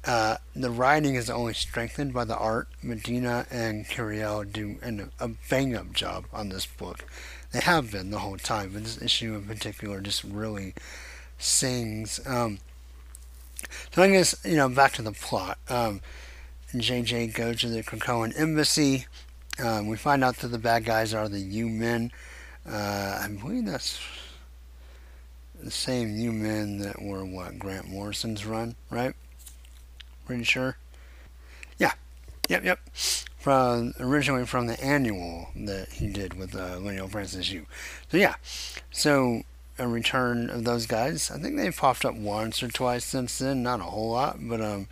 Uh, 0.03 0.37
the 0.55 0.71
writing 0.71 1.13
is 1.13 1.29
only 1.29 1.53
strengthened 1.53 2.11
by 2.11 2.25
the 2.25 2.37
art. 2.37 2.67
Medina 2.81 3.45
and 3.51 3.85
Curiel 3.85 4.51
do 4.51 4.77
an, 4.81 5.11
a 5.19 5.29
bang 5.49 5.75
up 5.75 5.93
job 5.93 6.25
on 6.33 6.49
this 6.49 6.65
book. 6.65 7.05
They 7.51 7.59
have 7.59 7.91
been 7.91 8.09
the 8.09 8.19
whole 8.19 8.37
time, 8.37 8.71
but 8.73 8.83
this 8.83 9.01
issue 9.01 9.35
in 9.35 9.43
particular 9.43 10.01
just 10.01 10.23
really 10.23 10.73
sings. 11.41 12.19
Um, 12.25 12.59
so 13.93 14.03
I 14.03 14.09
guess, 14.09 14.35
you 14.45 14.55
know, 14.55 14.69
back 14.69 14.93
to 14.93 15.01
the 15.01 15.11
plot. 15.11 15.57
Um, 15.69 16.01
JJ 16.73 17.33
goes 17.33 17.61
to 17.61 17.69
the 17.69 17.83
Krakoan 17.83 18.37
embassy. 18.39 19.07
Um, 19.63 19.87
we 19.87 19.97
find 19.97 20.23
out 20.23 20.37
that 20.37 20.47
the 20.47 20.57
bad 20.57 20.85
guys 20.85 21.13
are 21.13 21.27
the 21.27 21.39
U-Men. 21.39 22.11
Uh, 22.67 23.19
I 23.23 23.27
believe 23.27 23.65
that's 23.65 23.99
the 25.61 25.71
same 25.71 26.17
U-Men 26.17 26.77
that 26.79 27.01
were 27.01 27.25
what 27.25 27.59
Grant 27.59 27.89
Morrison's 27.89 28.45
run, 28.45 28.75
right? 28.89 29.13
Pretty 30.25 30.43
sure. 30.43 30.77
Yeah. 31.77 31.93
Yep. 32.49 32.63
Yep. 32.63 32.79
From 33.37 33.93
originally 33.99 34.45
from 34.45 34.67
the 34.67 34.81
annual 34.81 35.49
that 35.55 35.89
he 35.93 36.07
did 36.07 36.35
with 36.35 36.55
uh, 36.55 36.77
Leinil 36.77 37.09
Francis 37.09 37.51
Yu. 37.51 37.65
So 38.09 38.17
yeah. 38.17 38.35
So 38.91 39.41
a 39.81 39.87
return 39.87 40.49
of 40.49 40.63
those 40.63 40.85
guys. 40.85 41.31
I 41.31 41.39
think 41.39 41.57
they've 41.57 41.75
popped 41.75 42.05
up 42.05 42.15
once 42.15 42.61
or 42.61 42.67
twice 42.67 43.03
since 43.03 43.39
then, 43.39 43.63
not 43.63 43.79
a 43.79 43.83
whole 43.83 44.11
lot, 44.11 44.37
but 44.39 44.61
um, 44.61 44.87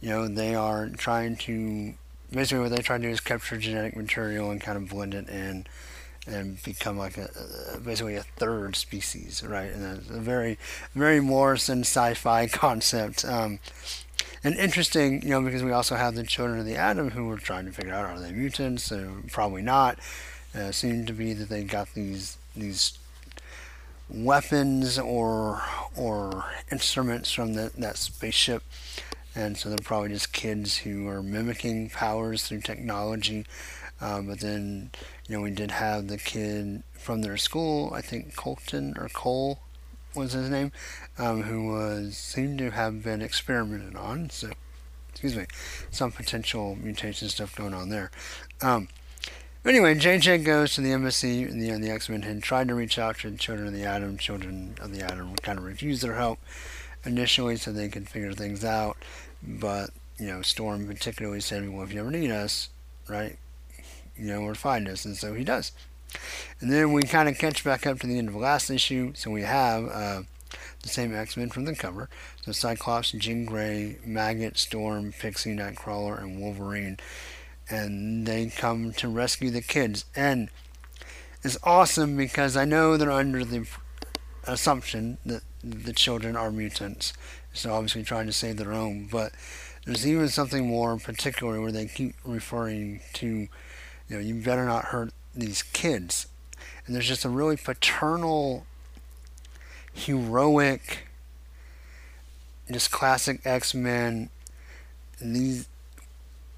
you 0.00 0.10
know, 0.10 0.28
they 0.28 0.54
are 0.54 0.88
trying 0.88 1.36
to 1.36 1.94
basically 2.30 2.62
what 2.62 2.70
they 2.70 2.82
try 2.82 2.96
to 2.96 3.02
do 3.02 3.08
is 3.08 3.20
capture 3.20 3.56
genetic 3.56 3.96
material 3.96 4.50
and 4.50 4.60
kind 4.60 4.76
of 4.76 4.88
blend 4.88 5.14
it 5.14 5.28
in 5.28 5.66
and 6.26 6.62
become 6.62 6.96
like 6.96 7.18
a, 7.18 7.28
basically 7.84 8.14
a 8.14 8.22
third 8.22 8.76
species, 8.76 9.42
right? 9.42 9.72
And 9.72 9.98
it's 9.98 10.10
a 10.10 10.20
very, 10.20 10.58
very 10.94 11.20
Morrison 11.20 11.80
sci-fi 11.80 12.46
concept. 12.52 13.24
Um, 13.24 13.58
and 14.42 14.56
interesting, 14.56 15.22
you 15.22 15.30
know, 15.30 15.42
because 15.42 15.62
we 15.62 15.72
also 15.72 15.96
have 15.96 16.14
the 16.14 16.22
children 16.22 16.60
of 16.60 16.66
the 16.66 16.76
atom 16.76 17.10
who 17.10 17.26
were 17.26 17.38
trying 17.38 17.66
to 17.66 17.72
figure 17.72 17.92
out 17.92 18.04
are 18.04 18.20
they 18.20 18.30
mutants? 18.30 18.84
So 18.84 19.16
probably 19.32 19.62
not. 19.62 19.98
Uh, 20.54 20.70
seemed 20.70 21.08
to 21.08 21.12
be 21.12 21.32
that 21.32 21.48
they 21.48 21.64
got 21.64 21.92
these 21.94 22.38
these 22.54 22.96
weapons 24.08 24.98
or 24.98 25.62
or 25.96 26.44
instruments 26.70 27.32
from 27.32 27.54
the, 27.54 27.72
that 27.78 27.96
spaceship, 27.96 28.62
and 29.34 29.56
so 29.56 29.68
they're 29.68 29.78
probably 29.82 30.10
just 30.10 30.32
kids 30.32 30.78
who 30.78 31.08
are 31.08 31.22
mimicking 31.22 31.90
powers 31.90 32.46
through 32.46 32.60
technology. 32.60 33.46
Um, 34.00 34.26
but 34.26 34.40
then, 34.40 34.90
you 35.28 35.36
know, 35.36 35.42
we 35.42 35.50
did 35.50 35.70
have 35.70 36.08
the 36.08 36.18
kid 36.18 36.82
from 36.92 37.22
their 37.22 37.36
school, 37.36 37.92
I 37.94 38.00
think 38.00 38.34
Colton 38.34 38.94
or 38.98 39.08
Cole 39.08 39.60
was 40.14 40.32
his 40.32 40.50
name, 40.50 40.72
um, 41.18 41.42
who 41.42 41.68
was 41.68 42.16
seemed 42.16 42.58
to 42.58 42.70
have 42.70 43.02
been 43.02 43.22
experimented 43.22 43.96
on. 43.96 44.30
So, 44.30 44.50
excuse 45.10 45.36
me, 45.36 45.46
some 45.90 46.12
potential 46.12 46.76
mutation 46.76 47.28
stuff 47.28 47.54
going 47.54 47.74
on 47.74 47.88
there. 47.88 48.10
Um, 48.60 48.88
Anyway, 49.66 49.94
JJ 49.94 50.44
goes 50.44 50.74
to 50.74 50.82
the 50.82 50.92
embassy, 50.92 51.42
and 51.44 51.62
the, 51.62 51.70
the 51.78 51.90
X 51.90 52.10
Men 52.10 52.20
had 52.20 52.42
tried 52.42 52.68
to 52.68 52.74
reach 52.74 52.98
out 52.98 53.18
to 53.20 53.30
the 53.30 53.38
Children 53.38 53.68
of 53.68 53.72
the 53.72 53.84
Atom. 53.84 54.18
Children 54.18 54.74
of 54.78 54.92
the 54.92 55.00
Atom 55.00 55.36
kind 55.36 55.58
of 55.58 55.64
refused 55.64 56.02
their 56.02 56.16
help 56.16 56.38
initially 57.02 57.56
so 57.56 57.72
they 57.72 57.88
could 57.88 58.06
figure 58.06 58.34
things 58.34 58.62
out. 58.62 58.98
But, 59.42 59.88
you 60.18 60.26
know, 60.26 60.42
Storm 60.42 60.86
particularly 60.86 61.40
said, 61.40 61.66
Well, 61.72 61.82
if 61.82 61.94
you 61.94 62.00
ever 62.00 62.10
need 62.10 62.30
us, 62.30 62.68
right, 63.08 63.38
you 64.18 64.26
know 64.26 64.42
where 64.42 64.52
to 64.52 64.60
find 64.60 64.86
us. 64.86 65.06
And 65.06 65.16
so 65.16 65.32
he 65.32 65.44
does. 65.44 65.72
And 66.60 66.70
then 66.70 66.92
we 66.92 67.02
kind 67.04 67.30
of 67.30 67.38
catch 67.38 67.64
back 67.64 67.86
up 67.86 68.00
to 68.00 68.06
the 68.06 68.18
end 68.18 68.28
of 68.28 68.34
the 68.34 68.40
last 68.40 68.68
issue. 68.68 69.12
So 69.14 69.30
we 69.30 69.42
have 69.42 69.86
uh, 69.86 70.22
the 70.82 70.88
same 70.90 71.14
X 71.14 71.38
Men 71.38 71.48
from 71.48 71.64
the 71.64 71.74
cover. 71.74 72.10
So 72.42 72.52
Cyclops, 72.52 73.12
Jean 73.12 73.46
Grey, 73.46 73.96
Maggot, 74.04 74.58
Storm, 74.58 75.14
Pixie, 75.18 75.56
Nightcrawler, 75.56 76.22
and 76.22 76.38
Wolverine 76.38 76.98
and 77.68 78.26
they 78.26 78.46
come 78.46 78.92
to 78.94 79.08
rescue 79.08 79.50
the 79.50 79.62
kids. 79.62 80.04
And 80.14 80.50
it's 81.42 81.58
awesome 81.62 82.16
because 82.16 82.56
I 82.56 82.64
know 82.64 82.96
they're 82.96 83.10
under 83.10 83.44
the 83.44 83.66
assumption 84.46 85.18
that 85.24 85.42
the 85.62 85.92
children 85.92 86.36
are 86.36 86.50
mutants. 86.50 87.12
So 87.52 87.72
obviously 87.72 88.02
trying 88.02 88.26
to 88.26 88.32
save 88.32 88.56
their 88.56 88.72
own, 88.72 89.08
but 89.10 89.32
there's 89.84 90.06
even 90.06 90.28
something 90.28 90.66
more 90.66 90.96
particular 90.96 91.60
where 91.60 91.72
they 91.72 91.86
keep 91.86 92.14
referring 92.24 93.00
to, 93.14 93.26
you 93.26 93.48
know, 94.08 94.18
you 94.18 94.34
better 94.34 94.64
not 94.64 94.86
hurt 94.86 95.12
these 95.34 95.62
kids. 95.62 96.26
And 96.86 96.94
there's 96.94 97.08
just 97.08 97.24
a 97.24 97.28
really 97.28 97.56
paternal, 97.56 98.66
heroic, 99.92 101.06
just 102.70 102.90
classic 102.90 103.40
X 103.44 103.74
Men. 103.74 104.30
These 105.20 105.68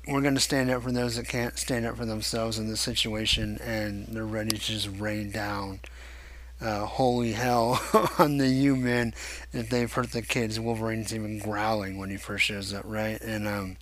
we're 0.06 0.22
going 0.22 0.34
to 0.34 0.40
stand 0.40 0.70
up 0.70 0.82
for 0.82 0.92
those 0.92 1.16
that 1.16 1.28
can't 1.28 1.58
stand 1.58 1.86
up 1.86 1.96
for 1.96 2.06
themselves 2.06 2.58
in 2.58 2.68
this 2.68 2.80
situation, 2.80 3.58
and 3.62 4.06
they're 4.08 4.24
ready 4.24 4.50
to 4.50 4.58
just 4.58 4.88
rain 4.98 5.30
down 5.30 5.80
uh, 6.60 6.86
holy 6.86 7.32
hell 7.32 7.80
on 8.18 8.38
the 8.38 8.48
U-Men 8.48 9.14
if 9.52 9.68
they've 9.68 9.92
hurt 9.92 10.12
the 10.12 10.22
kids. 10.22 10.58
Wolverine's 10.58 11.14
even 11.14 11.38
growling 11.38 11.98
when 11.98 12.10
he 12.10 12.16
first 12.16 12.44
shows 12.44 12.72
up, 12.72 12.84
right? 12.86 13.20
And 13.20 13.46
um, 13.46 13.76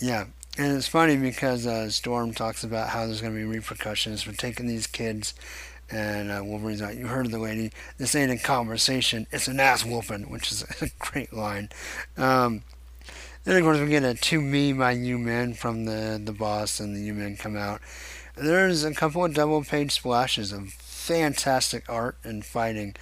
yeah, 0.00 0.26
and 0.56 0.76
it's 0.76 0.88
funny 0.88 1.16
because 1.16 1.66
uh, 1.66 1.90
Storm 1.90 2.32
talks 2.32 2.64
about 2.64 2.90
how 2.90 3.06
there's 3.06 3.20
going 3.20 3.34
to 3.34 3.38
be 3.38 3.44
repercussions 3.44 4.22
for 4.22 4.32
taking 4.32 4.66
these 4.66 4.86
kids. 4.86 5.34
And 5.90 6.30
uh, 6.30 6.42
Wolverine's 6.44 6.82
like, 6.82 6.98
"You 6.98 7.06
heard 7.06 7.30
the 7.30 7.38
lady. 7.38 7.72
This 7.96 8.14
ain't 8.14 8.30
a 8.30 8.36
conversation. 8.36 9.26
It's 9.32 9.48
an 9.48 9.58
ass 9.58 9.86
whooping," 9.86 10.30
which 10.30 10.52
is 10.52 10.62
a 10.82 10.90
great 10.98 11.32
line. 11.32 11.70
Um, 12.18 12.62
then 13.44 13.56
of 13.56 13.62
course 13.62 13.78
we 13.78 13.88
get 13.88 14.04
a 14.04 14.14
to 14.14 14.40
me 14.40 14.72
my 14.72 14.92
U-Men 14.92 15.54
from 15.54 15.84
the 15.84 16.20
the 16.22 16.32
boss 16.32 16.80
and 16.80 16.96
the 16.96 17.00
U-Men 17.02 17.36
come 17.36 17.56
out. 17.56 17.80
There's 18.36 18.84
a 18.84 18.94
couple 18.94 19.24
of 19.24 19.34
double 19.34 19.64
page 19.64 19.92
splashes 19.92 20.52
of 20.52 20.68
fantastic 20.68 21.84
art 21.88 22.18
and 22.22 22.44
fighting 22.44 22.94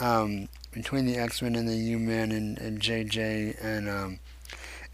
um, 0.00 0.48
between 0.72 1.06
the 1.06 1.16
X-Men 1.16 1.54
and 1.54 1.68
the 1.68 1.76
U-Men 1.76 2.32
and, 2.32 2.58
and 2.58 2.80
JJ 2.80 3.62
and 3.62 3.88
um, 3.88 4.18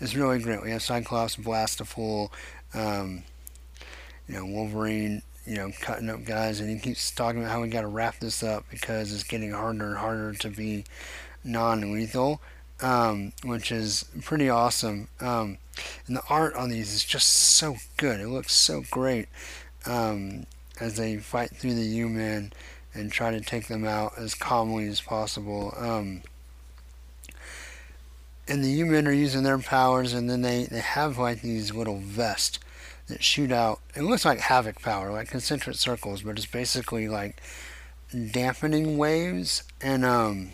it's 0.01 0.15
really 0.15 0.39
great. 0.39 0.63
We 0.63 0.71
have 0.71 0.83
Cyclops, 0.83 1.37
Blastafool, 1.37 2.31
um, 2.75 3.25
you 4.29 4.35
know 4.35 4.45
Wolverine, 4.45 5.23
you 5.49 5.57
know, 5.57 5.73
cutting 5.81 6.11
up 6.11 6.25
guys, 6.25 6.61
and 6.61 6.69
he 6.69 6.79
keeps 6.79 7.11
talking 7.11 7.41
about 7.41 7.51
how 7.51 7.63
we 7.63 7.69
got 7.69 7.81
to 7.81 7.89
wrap 7.89 8.19
this 8.21 8.43
up 8.43 8.65
because 8.71 9.13
it's 9.13 9.25
getting 9.25 9.53
harder 9.53 9.89
and 9.89 9.97
harder 9.97 10.35
to 10.35 10.51
be 10.51 10.85
non-lethal, 11.43 12.41
um, 12.81 13.33
which 13.45 13.73
is 13.73 14.05
pretty 14.23 14.49
awesome. 14.49 15.09
Um, 15.21 15.59
and 16.07 16.17
the 16.17 16.23
art 16.29 16.55
on 16.55 16.71
these 16.71 16.93
is 16.93 17.05
just 17.05 17.29
so 17.29 17.77
good. 17.97 18.21
It 18.21 18.29
looks 18.29 18.53
so 18.53 18.85
great 18.91 19.29
um, 19.87 20.47
as 20.81 20.97
they 20.97 21.17
fight 21.17 21.51
through 21.51 21.75
the 21.75 21.83
U-Men 21.83 22.53
and 22.95 23.13
try 23.13 23.31
to 23.31 23.41
take 23.41 23.69
them 23.69 23.85
out 23.85 24.13
as 24.17 24.35
calmly 24.35 24.87
as 24.89 25.01
possible. 25.01 25.75
Um, 25.77 26.23
and 28.49 28.65
the 28.65 28.71
U-Men 28.71 29.07
are 29.07 29.13
using 29.13 29.43
their 29.43 29.59
powers, 29.59 30.15
and 30.15 30.29
then 30.29 30.43
they, 30.43 30.65
they 30.65 30.81
have 30.81 31.19
like 31.19 31.43
these 31.43 31.75
little 31.75 31.99
vests 31.99 32.59
that 33.09 33.23
shoot 33.23 33.53
out. 33.53 33.81
It 33.95 34.03
looks 34.03 34.25
like 34.25 34.41
havoc 34.41 34.81
power, 34.81 35.11
like 35.11 35.29
concentric 35.29 35.77
circles, 35.77 36.23
but 36.23 36.37
it's 36.37 36.47
basically 36.47 37.09
like 37.09 37.43
dampening 38.33 38.97
waves, 38.97 39.65
and 39.83 40.05
um, 40.05 40.51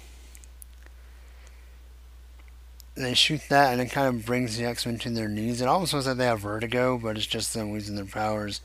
they 2.94 3.14
shoot 3.14 3.42
that, 3.48 3.72
and 3.72 3.80
it 3.80 3.90
kind 3.90 4.08
of 4.08 4.24
brings 4.24 4.56
the 4.56 4.64
X 4.64 4.86
Men 4.86 4.98
to 4.98 5.10
their 5.10 5.28
knees. 5.28 5.60
It 5.60 5.68
almost 5.68 5.92
looks 5.92 6.06
like 6.06 6.16
they 6.16 6.26
have 6.26 6.40
vertigo, 6.40 6.98
but 6.98 7.16
it's 7.16 7.26
just 7.26 7.52
them 7.54 7.72
losing 7.72 7.96
their 7.96 8.04
powers. 8.04 8.60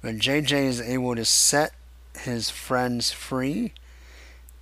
But 0.00 0.16
JJ 0.16 0.64
is 0.64 0.80
able 0.80 1.14
to 1.14 1.24
set 1.24 1.72
his 2.18 2.50
friends 2.50 3.10
free 3.12 3.72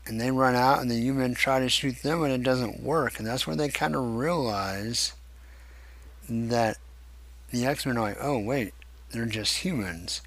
and 0.07 0.21
they 0.21 0.31
run 0.31 0.55
out 0.55 0.81
and 0.81 0.91
the 0.91 0.97
U-Men 0.97 1.35
try 1.35 1.61
to 1.61 1.69
shoot 1.69 2.03
them 2.03 2.23
and 2.23 2.33
it 2.33 2.43
doesn't 2.43 2.83
work. 2.83 3.19
And 3.19 3.27
that's 3.27 3.47
where 3.47 3.57
they 3.57 3.69
kind 3.69 3.95
of 3.95 4.17
realize 4.17 5.15
that 6.29 6.79
the 7.51 7.67
x-men 7.67 7.99
are 7.99 8.03
like 8.03 8.19
oh 8.21 8.39
wait 8.39 8.73
they're 9.11 9.27
just 9.27 9.59
humans. 9.59 10.21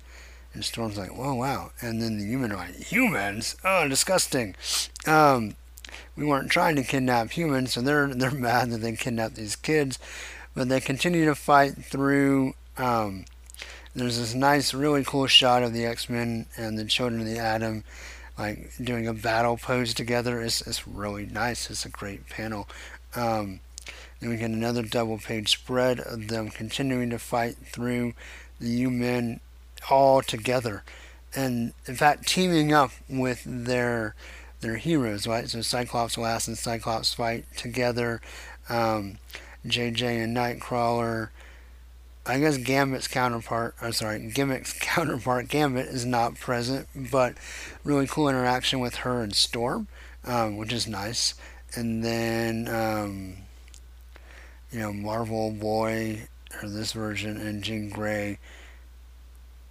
And 0.53 0.63
storm's 0.63 0.97
like 0.97 1.15
whoa 1.15 1.35
wow. 1.35 1.71
And 1.81 2.01
then 2.01 2.17
the 2.17 2.25
U-Men 2.25 2.51
are 2.51 2.57
like 2.57 2.75
humans? 2.75 3.55
Oh 3.63 3.87
disgusting. 3.87 4.55
Um, 5.05 5.55
we 6.15 6.25
weren't 6.25 6.51
trying 6.51 6.75
to 6.75 6.83
kidnap 6.83 7.31
humans 7.31 7.73
so 7.73 7.81
they're 7.81 8.13
they're 8.13 8.31
mad 8.49 8.69
that 8.71 8.81
they 8.81 8.93
kidnapped 8.93 9.35
these 9.35 9.55
kids 9.55 9.99
but 10.53 10.69
they 10.69 10.79
continue 10.79 11.25
to 11.25 11.35
fight 11.35 11.73
through 11.73 12.53
um, 12.77 13.25
there's 13.95 14.17
this 14.17 14.33
nice 14.33 14.73
really 14.73 15.03
cool 15.03 15.27
shot 15.27 15.63
of 15.63 15.73
the 15.73 15.85
x-men 15.85 16.45
and 16.57 16.77
the 16.77 16.85
children 16.85 17.21
of 17.21 17.27
the 17.27 17.39
atom 17.39 17.83
like 18.37 18.71
doing 18.81 19.07
a 19.07 19.13
battle 19.13 19.57
pose 19.57 19.93
together. 19.93 20.41
It's, 20.41 20.61
it's 20.61 20.87
really 20.87 21.25
nice. 21.25 21.69
It's 21.69 21.85
a 21.85 21.89
great 21.89 22.29
panel. 22.29 22.67
Um, 23.15 23.59
then 24.19 24.29
we 24.29 24.37
get 24.37 24.51
another 24.51 24.83
double 24.83 25.17
page 25.17 25.51
spread 25.51 25.99
of 25.99 26.27
them 26.29 26.49
continuing 26.49 27.09
to 27.11 27.19
fight 27.19 27.55
through 27.57 28.13
the 28.59 28.69
U-Men 28.69 29.39
all 29.89 30.21
together. 30.21 30.83
And 31.35 31.73
in 31.85 31.95
fact, 31.95 32.27
teaming 32.27 32.73
up 32.73 32.91
with 33.09 33.43
their 33.45 34.15
their 34.63 34.77
heroes, 34.77 35.27
right? 35.27 35.47
So 35.47 35.61
Cyclops 35.61 36.17
Lass 36.17 36.47
and 36.47 36.57
Cyclops 36.57 37.13
fight 37.13 37.45
together. 37.55 38.21
Um, 38.69 39.19
JJ 39.65 40.23
and 40.23 40.35
Nightcrawler 40.35 41.29
I 42.25 42.39
guess 42.39 42.57
Gambit's 42.57 43.09
counterpart, 43.09 43.75
or 43.81 43.91
sorry, 43.91 44.19
Gimmick's 44.19 44.73
counterpart, 44.79 45.49
Gambit, 45.49 45.87
is 45.87 46.05
not 46.05 46.35
present, 46.35 46.87
but 46.95 47.35
really 47.83 48.07
cool 48.07 48.29
interaction 48.29 48.79
with 48.79 48.95
her 48.97 49.21
and 49.21 49.35
Storm, 49.35 49.87
um, 50.23 50.55
which 50.55 50.71
is 50.71 50.87
nice. 50.87 51.33
And 51.75 52.03
then, 52.03 52.67
um, 52.69 53.35
you 54.71 54.79
know, 54.79 54.93
Marvel 54.93 55.51
Boy, 55.51 56.29
or 56.61 56.69
this 56.69 56.93
version, 56.93 57.35
and 57.35 57.61
Jean 57.61 57.89
Grey. 57.89 58.39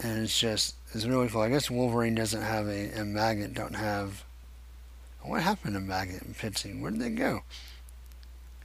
And 0.00 0.25
it's 0.25 0.38
just, 0.38 0.75
it's 0.92 1.06
really 1.06 1.28
cool. 1.28 1.40
I 1.40 1.49
guess 1.49 1.70
Wolverine 1.70 2.14
doesn't 2.14 2.42
have 2.42 2.66
a, 2.66 2.90
and 2.90 3.14
Maggot 3.14 3.54
don't 3.54 3.76
have. 3.76 4.25
What 5.23 5.43
happened 5.43 5.75
to 5.75 5.81
Maggot 5.81 6.23
and 6.23 6.37
Pixie? 6.37 6.73
Where 6.73 6.91
did 6.91 7.00
they 7.00 7.11
go? 7.11 7.43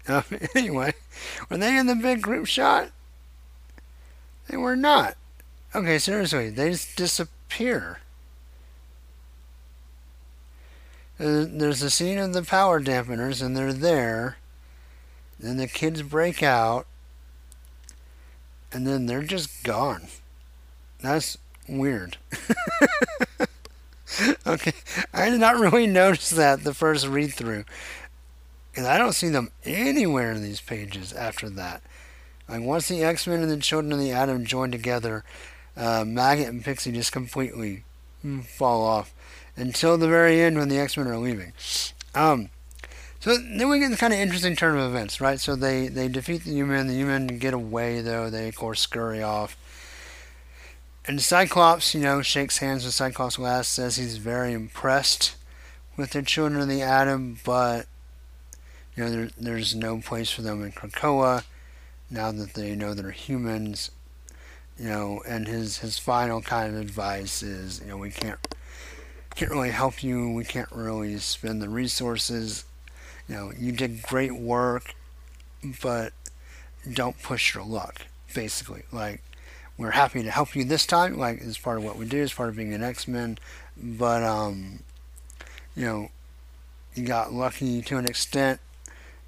Um, 0.07 0.23
anyway, 0.55 0.93
were 1.49 1.57
they 1.57 1.77
in 1.77 1.87
the 1.87 1.95
big 1.95 2.21
group 2.21 2.47
shot? 2.47 2.91
They 4.47 4.57
were 4.57 4.75
not. 4.75 5.15
Okay, 5.75 5.99
seriously, 5.99 6.49
they 6.49 6.71
just 6.71 6.95
disappear. 6.95 7.99
Uh, 11.19 11.45
there's 11.47 11.81
a 11.81 11.89
scene 11.89 12.17
of 12.19 12.33
the 12.33 12.43
power 12.43 12.79
dampeners, 12.79 13.41
and 13.41 13.55
they're 13.55 13.73
there. 13.73 14.37
Then 15.39 15.57
the 15.57 15.67
kids 15.67 16.01
break 16.01 16.41
out, 16.41 16.87
and 18.71 18.87
then 18.87 19.05
they're 19.05 19.23
just 19.23 19.63
gone. 19.63 20.07
That's 21.01 21.37
weird. 21.67 22.17
okay, 24.47 24.73
I 25.13 25.29
did 25.29 25.39
not 25.39 25.59
really 25.59 25.87
notice 25.87 26.29
that 26.31 26.63
the 26.63 26.73
first 26.73 27.07
read 27.07 27.33
through. 27.33 27.65
And 28.75 28.85
I 28.85 28.97
don't 28.97 29.13
see 29.13 29.29
them 29.29 29.49
anywhere 29.63 30.31
in 30.31 30.43
these 30.43 30.61
pages 30.61 31.11
after 31.13 31.49
that. 31.51 31.81
Like 32.47 32.61
once 32.61 32.87
the 32.87 33.03
X 33.03 33.27
Men 33.27 33.41
and 33.41 33.51
the 33.51 33.57
Children 33.57 33.93
of 33.93 33.99
the 33.99 34.11
Atom 34.11 34.45
join 34.45 34.71
together, 34.71 35.23
uh, 35.75 36.05
Maggot 36.05 36.47
and 36.47 36.63
Pixie 36.63 36.91
just 36.91 37.11
completely 37.11 37.83
fall 38.43 38.83
off 38.83 39.13
until 39.55 39.97
the 39.97 40.07
very 40.07 40.41
end 40.41 40.57
when 40.57 40.69
the 40.69 40.79
X 40.79 40.97
Men 40.97 41.07
are 41.07 41.17
leaving. 41.17 41.53
Um, 42.13 42.49
so 43.19 43.35
then 43.37 43.69
we 43.69 43.79
get 43.79 43.89
the 43.89 43.97
kind 43.97 44.13
of 44.13 44.19
interesting 44.19 44.55
turn 44.55 44.77
of 44.77 44.89
events, 44.89 45.19
right? 45.19 45.39
So 45.39 45.55
they, 45.55 45.87
they 45.87 46.07
defeat 46.07 46.43
the 46.43 46.51
U-Men. 46.51 46.87
The 46.87 46.93
U-Men 46.95 47.27
get 47.39 47.53
away, 47.53 48.01
though. 48.01 48.29
They, 48.29 48.47
of 48.47 48.55
course, 48.55 48.79
scurry 48.79 49.23
off. 49.23 49.57
And 51.07 51.21
Cyclops, 51.21 51.93
you 51.93 52.01
know, 52.01 52.21
shakes 52.21 52.57
hands 52.57 52.83
with 52.83 52.93
Cyclops 52.93 53.39
Lass, 53.39 53.69
says 53.69 53.95
he's 53.95 54.17
very 54.17 54.51
impressed 54.51 55.37
with 55.95 56.11
the 56.11 56.21
Children 56.21 56.59
of 56.59 56.67
the 56.67 56.81
Atom, 56.81 57.39
but, 57.45 57.85
you 58.93 59.05
know, 59.05 59.09
there, 59.09 59.29
there's 59.37 59.73
no 59.73 60.01
place 60.01 60.29
for 60.29 60.41
them 60.41 60.61
in 60.61 60.73
Krakoa 60.73 61.45
now 62.09 62.33
that 62.33 62.55
they 62.55 62.75
know 62.75 62.93
they're 62.93 63.11
humans, 63.11 63.89
you 64.77 64.89
know, 64.89 65.21
and 65.25 65.47
his 65.47 65.77
his 65.77 65.97
final 65.97 66.41
kind 66.41 66.75
of 66.75 66.81
advice 66.81 67.41
is, 67.41 67.79
you 67.79 67.87
know, 67.87 67.97
we 67.97 68.11
can't 68.11 68.39
can't 69.33 69.51
really 69.51 69.71
help 69.71 70.03
you. 70.03 70.29
We 70.31 70.43
can't 70.43 70.71
really 70.71 71.17
spend 71.19 71.61
the 71.61 71.69
resources. 71.69 72.65
You 73.29 73.35
know, 73.35 73.51
you 73.57 73.71
did 73.71 74.01
great 74.01 74.35
work, 74.35 74.93
but 75.81 76.11
don't 76.91 77.21
push 77.21 77.53
your 77.53 77.63
luck. 77.63 78.01
Basically, 78.33 78.83
like 78.91 79.21
we're 79.77 79.91
happy 79.91 80.23
to 80.23 80.31
help 80.31 80.55
you 80.55 80.63
this 80.63 80.85
time. 80.85 81.17
Like 81.17 81.41
as 81.41 81.57
part 81.57 81.77
of 81.77 81.83
what 81.83 81.97
we 81.97 82.05
do, 82.05 82.21
as 82.21 82.33
part 82.33 82.49
of 82.49 82.55
being 82.55 82.73
an 82.73 82.83
X 82.83 83.07
Men, 83.07 83.37
but 83.75 84.23
um, 84.23 84.79
you 85.75 85.85
know, 85.85 86.09
you 86.95 87.05
got 87.05 87.33
lucky 87.33 87.81
to 87.83 87.97
an 87.97 88.05
extent 88.05 88.59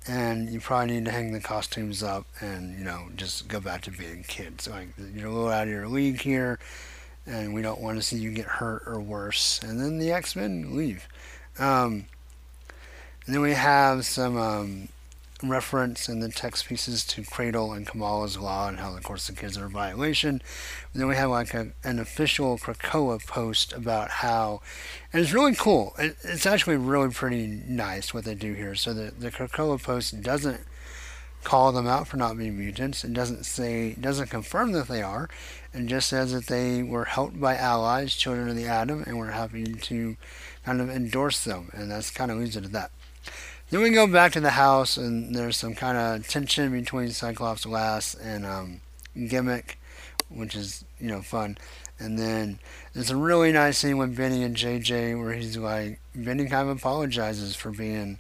and 0.08 0.50
you 0.50 0.60
probably 0.60 0.96
need 0.96 1.06
to 1.06 1.12
hang 1.12 1.32
the 1.34 1.40
costumes 1.40 2.02
up 2.02 2.26
and 2.40 2.78
you 2.78 2.84
know 2.84 3.08
just 3.16 3.48
go 3.48 3.60
back 3.60 3.82
to 3.82 3.92
being 3.92 4.24
kids. 4.28 4.68
Like 4.68 4.90
you're 5.16 5.28
a 5.28 5.32
little 5.32 5.50
out 5.50 5.64
of 5.68 5.70
your 5.70 5.88
league 5.88 6.22
here, 6.22 6.60
and 7.26 7.54
we 7.54 7.62
don't 7.62 7.82
want 7.82 7.98
to 7.98 8.04
see 8.04 8.18
you 8.18 8.32
get 8.32 8.46
hurt 8.46 8.84
or 8.86 9.00
worse. 9.00 9.60
And 9.64 9.80
then 9.80 10.00
the 10.00 10.12
X 10.12 10.36
Men 10.36 10.76
leave. 10.76 11.08
Um, 11.58 12.06
and 13.26 13.36
then 13.36 13.42
we 13.42 13.54
have 13.54 14.06
some 14.06 14.38
um, 14.38 14.90
reference 15.44 16.10
in 16.10 16.20
the 16.20 16.30
text 16.30 16.68
pieces 16.68 17.06
to 17.06 17.24
Cradle 17.24 17.72
and 17.72 17.88
Kamala's 17.88 18.38
Law 18.38 18.68
and 18.68 18.80
how, 18.80 18.96
of 18.96 19.04
course, 19.04 19.28
the 19.28 19.34
kids 19.34 19.58
are 19.58 19.66
a 19.66 19.70
violation. 19.70 20.42
And 20.94 21.02
then 21.02 21.08
we 21.08 21.16
have 21.16 21.30
like 21.30 21.54
a, 21.54 21.72
an 21.84 22.00
official 22.00 22.58
Krakoa 22.58 23.26
post 23.26 23.72
about 23.74 24.10
how, 24.10 24.62
and 25.14 25.22
it's 25.22 25.34
really 25.34 25.56
cool. 25.56 25.96
It, 25.98 26.18
it's 26.24 26.46
actually 26.46 26.78
really 26.78 27.10
pretty 27.10 27.48
nice 27.48 28.14
what 28.14 28.26
they 28.26 28.36
do 28.36 28.54
here. 28.54 28.76
So 28.76 28.94
the, 28.94 29.12
the 29.12 29.32
Krakoa 29.32 29.82
post 29.82 30.22
doesn't 30.22 30.62
call 31.44 31.72
them 31.72 31.88
out 31.88 32.08
for 32.08 32.18
not 32.18 32.38
being 32.38 32.58
mutants. 32.58 33.04
It 33.06 33.14
doesn't 33.14 33.46
say, 33.46 33.94
doesn't 33.94 34.30
confirm 34.30 34.74
that 34.74 34.90
they 34.90 35.02
are. 35.02 35.30
It 35.74 35.86
just 35.86 36.10
says 36.10 36.34
that 36.34 36.48
they 36.48 36.84
were 36.84 37.06
helped 37.06 37.40
by 37.40 37.56
allies, 37.56 38.16
children 38.16 38.50
of 38.50 38.56
the 38.58 38.68
atom, 38.68 39.04
and 39.08 39.18
we're 39.18 39.32
happy 39.32 39.64
to 39.64 40.18
kind 40.66 40.82
of 40.82 40.90
endorse 40.90 41.44
them. 41.44 41.70
And 41.74 41.90
that's 41.90 42.12
kind 42.12 42.30
of 42.30 42.38
leaves 42.38 42.58
it 42.58 42.66
at 42.66 42.72
that. 42.74 42.92
Then 43.70 43.82
we 43.82 43.92
go 43.92 44.08
back 44.08 44.32
to 44.32 44.40
the 44.40 44.52
house, 44.52 44.98
and 44.98 45.36
there's 45.36 45.58
some 45.58 45.76
kind 45.76 45.96
of 45.96 46.28
tension 46.28 46.72
between 46.72 47.12
Cyclops 47.12 47.68
Lass 47.68 48.16
and 48.16 48.44
um, 48.44 48.82
Gimmick, 49.28 49.78
which 50.28 50.56
is 50.56 50.84
you 51.00 51.08
know 51.08 51.22
fun. 51.22 51.58
And 52.00 52.18
then 52.18 52.60
there's 52.94 53.12
a 53.12 53.16
really 53.16 53.52
nice 53.52 53.78
scene 53.78 53.98
with 53.98 54.16
Benny 54.16 54.42
and 54.44 54.56
JJ 54.56 55.20
where 55.20 55.34
he's 55.34 55.58
like, 55.58 56.00
Benny 56.16 56.48
kind 56.48 56.70
of 56.70 56.78
apologizes 56.78 57.56
for 57.56 57.72
being, 57.72 58.20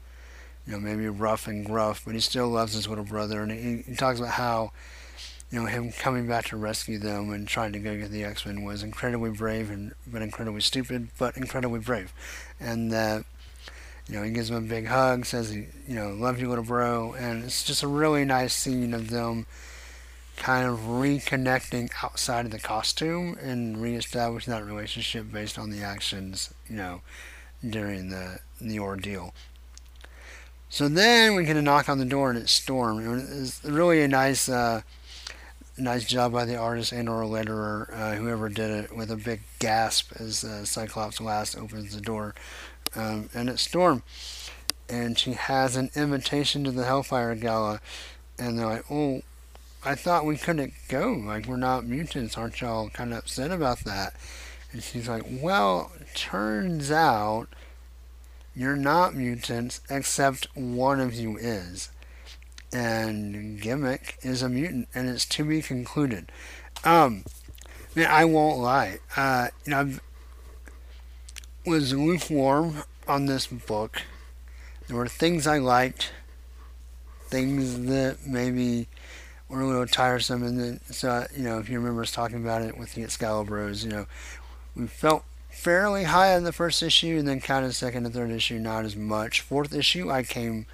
you 0.67 0.73
know, 0.73 0.79
maybe 0.79 1.07
rough 1.07 1.47
and 1.47 1.65
gruff, 1.65 2.03
but 2.05 2.13
he 2.13 2.19
still 2.19 2.49
loves 2.49 2.73
his 2.73 2.87
little 2.87 3.05
brother, 3.05 3.41
and 3.41 3.51
he, 3.51 3.83
he 3.89 3.95
talks 3.95 4.19
about 4.19 4.33
how, 4.33 4.71
you 5.49 5.61
know, 5.61 5.65
him 5.65 5.91
coming 5.93 6.27
back 6.27 6.45
to 6.45 6.57
rescue 6.57 6.99
them 6.99 7.31
and 7.31 7.47
trying 7.47 7.71
to 7.71 7.79
go 7.79 7.97
get 7.97 8.11
the 8.11 8.23
X 8.23 8.45
Men 8.45 8.63
was 8.63 8.83
incredibly 8.83 9.31
brave 9.31 9.71
and 9.71 9.93
but 10.05 10.21
incredibly 10.21 10.61
stupid, 10.61 11.07
but 11.17 11.35
incredibly 11.37 11.79
brave, 11.79 12.13
and 12.59 12.91
that. 12.91 13.21
Uh, 13.21 13.23
you 14.09 14.15
know, 14.15 14.23
he 14.23 14.31
gives 14.31 14.49
him 14.49 14.57
a 14.57 14.61
big 14.61 14.87
hug, 14.87 15.25
says 15.25 15.51
he, 15.51 15.67
you 15.87 15.95
know, 15.95 16.09
love 16.09 16.39
you, 16.39 16.49
little 16.49 16.63
bro, 16.63 17.13
and 17.13 17.43
it's 17.43 17.63
just 17.63 17.83
a 17.83 17.87
really 17.87 18.25
nice 18.25 18.53
scene 18.53 18.93
of 18.93 19.09
them 19.09 19.45
kind 20.35 20.67
of 20.67 20.79
reconnecting 20.79 21.91
outside 22.01 22.45
of 22.45 22.51
the 22.51 22.59
costume 22.59 23.37
and 23.41 23.77
reestablishing 23.81 24.51
that 24.51 24.65
relationship 24.65 25.31
based 25.31 25.59
on 25.59 25.69
the 25.69 25.83
actions, 25.83 26.53
you 26.67 26.75
know, 26.75 27.01
during 27.67 28.09
the 28.09 28.39
the 28.59 28.79
ordeal. 28.79 29.33
So 30.69 30.87
then 30.87 31.35
we 31.35 31.45
get 31.45 31.57
a 31.57 31.61
knock 31.61 31.89
on 31.89 31.97
the 31.97 32.05
door 32.05 32.29
and 32.29 32.39
it's 32.39 32.51
Storm. 32.51 33.19
It's 33.19 33.63
really 33.65 34.01
a 34.01 34.07
nice, 34.07 34.47
uh, 34.47 34.81
nice 35.77 36.05
job 36.05 36.31
by 36.31 36.45
the 36.45 36.55
artist 36.55 36.91
and 36.91 37.09
or 37.09 37.23
letterer, 37.23 37.91
uh, 37.91 38.15
whoever 38.15 38.49
did 38.49 38.69
it, 38.69 38.95
with 38.95 39.09
a 39.09 39.15
big 39.15 39.41
gasp 39.57 40.13
as 40.19 40.43
uh, 40.43 40.65
Cyclops 40.65 41.19
Lass 41.19 41.57
opens 41.57 41.95
the 41.95 42.01
door, 42.01 42.35
um, 42.95 43.29
and 43.33 43.49
it's 43.49 43.61
Storm, 43.61 44.03
and 44.87 45.17
she 45.17 45.33
has 45.33 45.75
an 45.75 45.89
invitation 45.95 46.63
to 46.63 46.71
the 46.71 46.85
Hellfire 46.85 47.35
Gala, 47.35 47.81
and 48.37 48.57
they're 48.57 48.65
like, 48.65 48.85
"Oh, 48.91 49.21
I 49.83 49.95
thought 49.95 50.25
we 50.25 50.37
couldn't 50.37 50.73
go. 50.87 51.11
Like 51.13 51.45
we're 51.45 51.57
not 51.57 51.85
mutants. 51.85 52.37
Aren't 52.37 52.61
y'all 52.61 52.89
kind 52.89 53.11
of 53.11 53.19
upset 53.19 53.51
about 53.51 53.79
that?" 53.79 54.13
And 54.71 54.83
she's 54.83 55.07
like, 55.07 55.23
"Well, 55.29 55.91
turns 56.15 56.91
out." 56.91 57.49
You're 58.55 58.75
not 58.75 59.15
mutants, 59.15 59.79
except 59.89 60.47
one 60.53 60.99
of 60.99 61.13
you 61.13 61.37
is. 61.37 61.91
And 62.73 63.61
Gimmick 63.61 64.17
is 64.21 64.41
a 64.41 64.49
mutant, 64.49 64.89
and 64.93 65.07
it's 65.07 65.25
to 65.27 65.45
be 65.45 65.61
concluded. 65.61 66.29
Um, 66.83 67.23
man, 67.95 68.07
I 68.09 68.25
won't 68.25 68.59
lie. 68.59 68.99
Uh, 69.15 69.47
you 69.65 69.71
know, 69.71 69.79
I 69.79 69.99
was 71.65 71.93
lukewarm 71.93 72.83
on 73.07 73.25
this 73.25 73.47
book. 73.47 74.03
There 74.87 74.97
were 74.97 75.07
things 75.07 75.45
I 75.45 75.59
liked, 75.59 76.11
things 77.27 77.85
that 77.87 78.25
maybe 78.25 78.87
were 79.47 79.61
a 79.61 79.67
little 79.67 79.87
tiresome, 79.87 80.43
and 80.43 80.59
then 80.59 80.79
so 80.89 81.25
you 81.35 81.43
know, 81.43 81.59
if 81.59 81.69
you 81.69 81.79
remember 81.79 82.01
us 82.01 82.11
talking 82.11 82.37
about 82.37 82.61
it 82.61 82.77
with 82.77 82.93
the 82.93 83.03
Excalibros, 83.03 83.83
you 83.83 83.89
know, 83.89 84.05
we 84.75 84.87
felt 84.87 85.23
fairly 85.49 86.05
high 86.05 86.35
on 86.35 86.43
the 86.43 86.53
first 86.53 86.81
issue, 86.81 87.17
and 87.17 87.27
then 87.27 87.39
kind 87.39 87.65
of 87.65 87.75
second 87.75 88.05
and 88.05 88.13
third 88.13 88.31
issue, 88.31 88.59
not 88.59 88.85
as 88.85 88.95
much. 88.95 89.41
Fourth 89.41 89.73
issue, 89.73 90.09
I 90.09 90.23
came, 90.23 90.65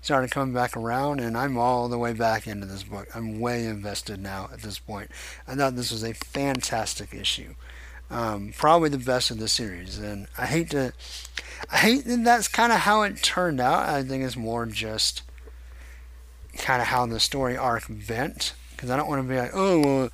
started 0.00 0.30
coming 0.30 0.54
back 0.54 0.76
around, 0.76 1.20
and 1.20 1.36
I'm 1.36 1.58
all 1.58 1.88
the 1.88 1.98
way 1.98 2.12
back 2.14 2.46
into 2.46 2.66
this 2.66 2.84
book. 2.84 3.08
I'm 3.14 3.40
way 3.40 3.66
invested 3.66 4.20
now 4.20 4.48
at 4.52 4.62
this 4.62 4.78
point. 4.78 5.10
I 5.46 5.54
thought 5.54 5.76
this 5.76 5.92
was 5.92 6.02
a 6.02 6.14
fantastic 6.14 7.12
issue. 7.12 7.54
Um, 8.12 8.52
probably 8.56 8.90
the 8.90 8.98
best 8.98 9.30
of 9.30 9.38
the 9.38 9.48
series, 9.48 9.98
and 9.98 10.26
I 10.36 10.46
hate 10.46 10.70
to, 10.70 10.92
I 11.70 11.78
hate 11.78 12.04
that 12.04 12.24
that's 12.24 12.46
kind 12.46 12.70
of 12.70 12.80
how 12.80 13.02
it 13.02 13.22
turned 13.22 13.58
out. 13.58 13.88
I 13.88 14.02
think 14.02 14.22
it's 14.22 14.36
more 14.36 14.66
just 14.66 15.22
kind 16.58 16.82
of 16.82 16.88
how 16.88 17.06
the 17.06 17.18
story 17.18 17.56
arc 17.56 17.84
bent, 17.88 18.52
because 18.72 18.90
I 18.90 18.96
don't 18.96 19.08
want 19.08 19.22
to 19.22 19.28
be 19.28 19.38
like, 19.38 19.52
oh 19.54 19.78
well, 19.78 20.10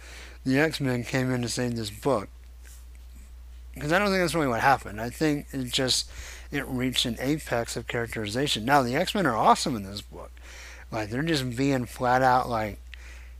the 0.47 0.61
X 0.61 0.81
Men 0.81 1.03
came 1.03 1.33
in 1.33 1.43
to 1.43 1.49
save 1.49 1.75
this 1.75 1.91
book 1.91 2.29
because 3.79 3.93
I 3.93 3.99
don't 3.99 4.09
think 4.09 4.21
that's 4.21 4.35
really 4.35 4.49
what 4.49 4.61
happened. 4.61 5.01
I 5.01 5.11
think 5.11 5.47
it 5.53 5.73
just 5.73 6.11
it 6.51 6.67
reached 6.67 7.05
an 7.05 7.17
apex 7.21 7.77
of 7.77 7.87
characterization. 7.87 8.65
Now 8.65 8.83
the 8.83 8.97
X 8.97 9.15
Men 9.15 9.27
are 9.27 9.37
awesome 9.37 9.77
in 9.77 9.85
this 9.85 10.01
book, 10.01 10.31
like 10.91 11.11
they're 11.11 11.23
just 11.23 11.57
being 11.57 11.87
flat 11.87 12.23
out 12.23 12.49
like 12.49 12.81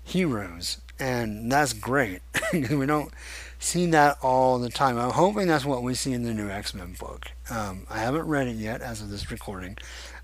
heroes, 0.03 0.81
and 0.99 1.51
that's 1.51 1.73
great. 1.73 2.23
we 2.53 2.87
don't 2.87 3.13
see 3.59 3.87
that 3.87 4.19
all 4.23 4.59
the 4.59 4.71
time. 4.71 4.99
I'm 4.99 5.11
hoping 5.11 5.49
that's 5.49 5.65
what 5.65 5.83
we 5.83 5.95
see 5.95 6.13
in 6.13 6.23
the 6.23 6.35
new 6.35 6.49
X 6.49 6.75
Men 6.75 6.95
book. 6.99 7.31
Um, 7.51 7.87
I 7.91 7.99
haven't 7.99 8.27
read 8.27 8.49
it 8.49 8.57
yet 8.57 8.81
as 8.81 9.01
of 9.01 9.11
this 9.11 9.31
recording. 9.31 9.77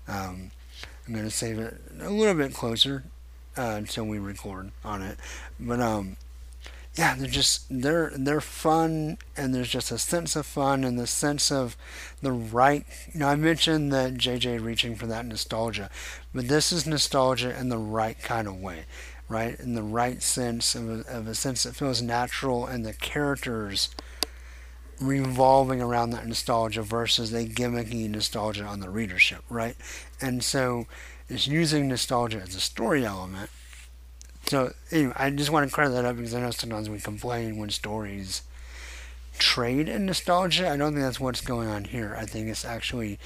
Um, 0.07 0.51
I'm 1.07 1.13
going 1.13 1.25
to 1.25 1.31
save 1.31 1.59
it 1.59 1.79
a 2.01 2.09
little 2.09 2.33
bit 2.33 2.53
closer 2.53 3.03
uh, 3.57 3.73
until 3.77 4.05
we 4.05 4.19
record 4.19 4.71
on 4.83 5.01
it, 5.01 5.17
but 5.59 5.79
um, 5.79 6.17
yeah, 6.95 7.13
they're 7.15 7.27
just 7.27 7.65
they're 7.69 8.11
they're 8.15 8.41
fun, 8.41 9.17
and 9.35 9.53
there's 9.53 9.69
just 9.69 9.91
a 9.91 9.97
sense 9.97 10.35
of 10.35 10.45
fun 10.45 10.83
and 10.83 10.97
the 10.97 11.07
sense 11.07 11.51
of 11.51 11.75
the 12.21 12.31
right. 12.31 12.85
You 13.13 13.19
know, 13.19 13.27
I 13.27 13.35
mentioned 13.35 13.91
that 13.91 14.13
JJ 14.13 14.63
reaching 14.63 14.95
for 14.95 15.05
that 15.07 15.25
nostalgia, 15.25 15.89
but 16.33 16.47
this 16.47 16.71
is 16.71 16.87
nostalgia 16.87 17.57
in 17.57 17.67
the 17.67 17.77
right 17.77 18.17
kind 18.21 18.47
of 18.47 18.55
way, 18.61 18.85
right? 19.27 19.59
In 19.59 19.75
the 19.75 19.83
right 19.83 20.21
sense 20.21 20.75
of 20.75 20.89
a, 20.89 21.03
of 21.07 21.27
a 21.27 21.35
sense 21.35 21.63
that 21.63 21.75
feels 21.75 22.01
natural, 22.01 22.65
and 22.65 22.85
the 22.85 22.93
characters 22.93 23.89
revolving 24.99 25.81
around 25.81 26.11
that 26.11 26.25
nostalgia 26.25 26.81
versus 26.81 27.33
a 27.33 27.45
gimmicky 27.45 28.09
nostalgia 28.09 28.63
on 28.63 28.79
the 28.79 28.89
readership, 28.89 29.43
right? 29.49 29.75
And 30.21 30.43
so 30.43 30.87
it's 31.27 31.47
using 31.47 31.89
nostalgia 31.89 32.39
as 32.39 32.55
a 32.55 32.61
story 32.61 33.05
element 33.05 33.49
so 34.47 34.73
anyway, 34.91 35.13
I 35.15 35.31
just 35.31 35.49
want 35.49 35.67
to 35.67 35.73
clear 35.73 35.89
that 35.89 36.05
up 36.05 36.17
because 36.17 36.35
I 36.35 36.41
know 36.41 36.51
sometimes 36.51 36.89
we 36.89 36.99
complain 36.99 37.57
when 37.57 37.71
stories 37.71 38.43
trade 39.39 39.89
in 39.89 40.05
nostalgia. 40.05 40.69
I 40.69 40.77
don't 40.77 40.93
think 40.93 41.03
that's 41.03 41.19
what's 41.19 41.41
going 41.41 41.67
on 41.67 41.85
here. 41.85 42.15
I 42.17 42.25
think 42.25 42.47
it's 42.47 42.63
actually 42.63 43.19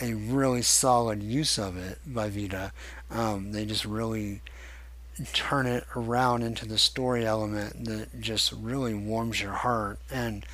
a 0.00 0.14
really 0.14 0.62
solid 0.62 1.22
use 1.22 1.58
of 1.58 1.76
it 1.76 1.98
by 2.06 2.30
Vita. 2.30 2.72
Um, 3.10 3.52
they 3.52 3.66
just 3.66 3.84
really 3.84 4.40
turn 5.32 5.66
it 5.66 5.84
around 5.94 6.42
into 6.42 6.66
the 6.66 6.78
story 6.78 7.24
element 7.24 7.84
that 7.84 8.20
just 8.20 8.52
really 8.52 8.94
warms 8.94 9.40
your 9.40 9.52
heart 9.52 9.98
and 10.10 10.44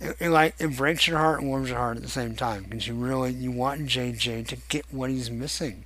it, 0.00 0.16
it, 0.20 0.28
like 0.28 0.54
it 0.58 0.76
breaks 0.76 1.06
your 1.06 1.18
heart 1.18 1.40
and 1.40 1.48
warms 1.48 1.68
your 1.68 1.78
heart 1.78 1.96
at 1.96 2.02
the 2.02 2.08
same 2.08 2.34
time 2.34 2.64
because 2.64 2.86
you 2.86 2.94
really 2.94 3.32
you 3.32 3.50
want 3.50 3.86
JJ 3.86 4.46
to 4.48 4.56
get 4.68 4.84
what 4.92 5.10
he's 5.10 5.30
missing 5.30 5.84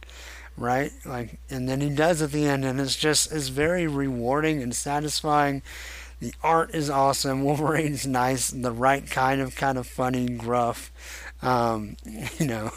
right? 0.57 0.93
Like, 1.05 1.39
and 1.51 1.69
then 1.69 1.81
he 1.81 1.91
does 1.91 2.23
at 2.23 2.33
the 2.33 2.47
end, 2.47 2.65
and 2.65 2.81
it's 2.81 2.97
just 2.97 3.33
it's 3.33 3.49
very 3.49 3.87
rewarding 3.87 4.63
and 4.63 4.75
satisfying. 4.75 5.63
The 6.21 6.33
art 6.43 6.75
is 6.75 6.89
awesome. 6.89 7.45
Wolverine's 7.45 8.07
nice, 8.07 8.49
the 8.49 8.73
right 8.73 9.09
kind 9.09 9.41
of 9.41 9.55
kind 9.57 9.79
of 9.79 9.87
funny, 9.87 10.29
gruff. 10.29 11.26
Um, 11.43 11.97
you 12.39 12.47
know, 12.47 12.71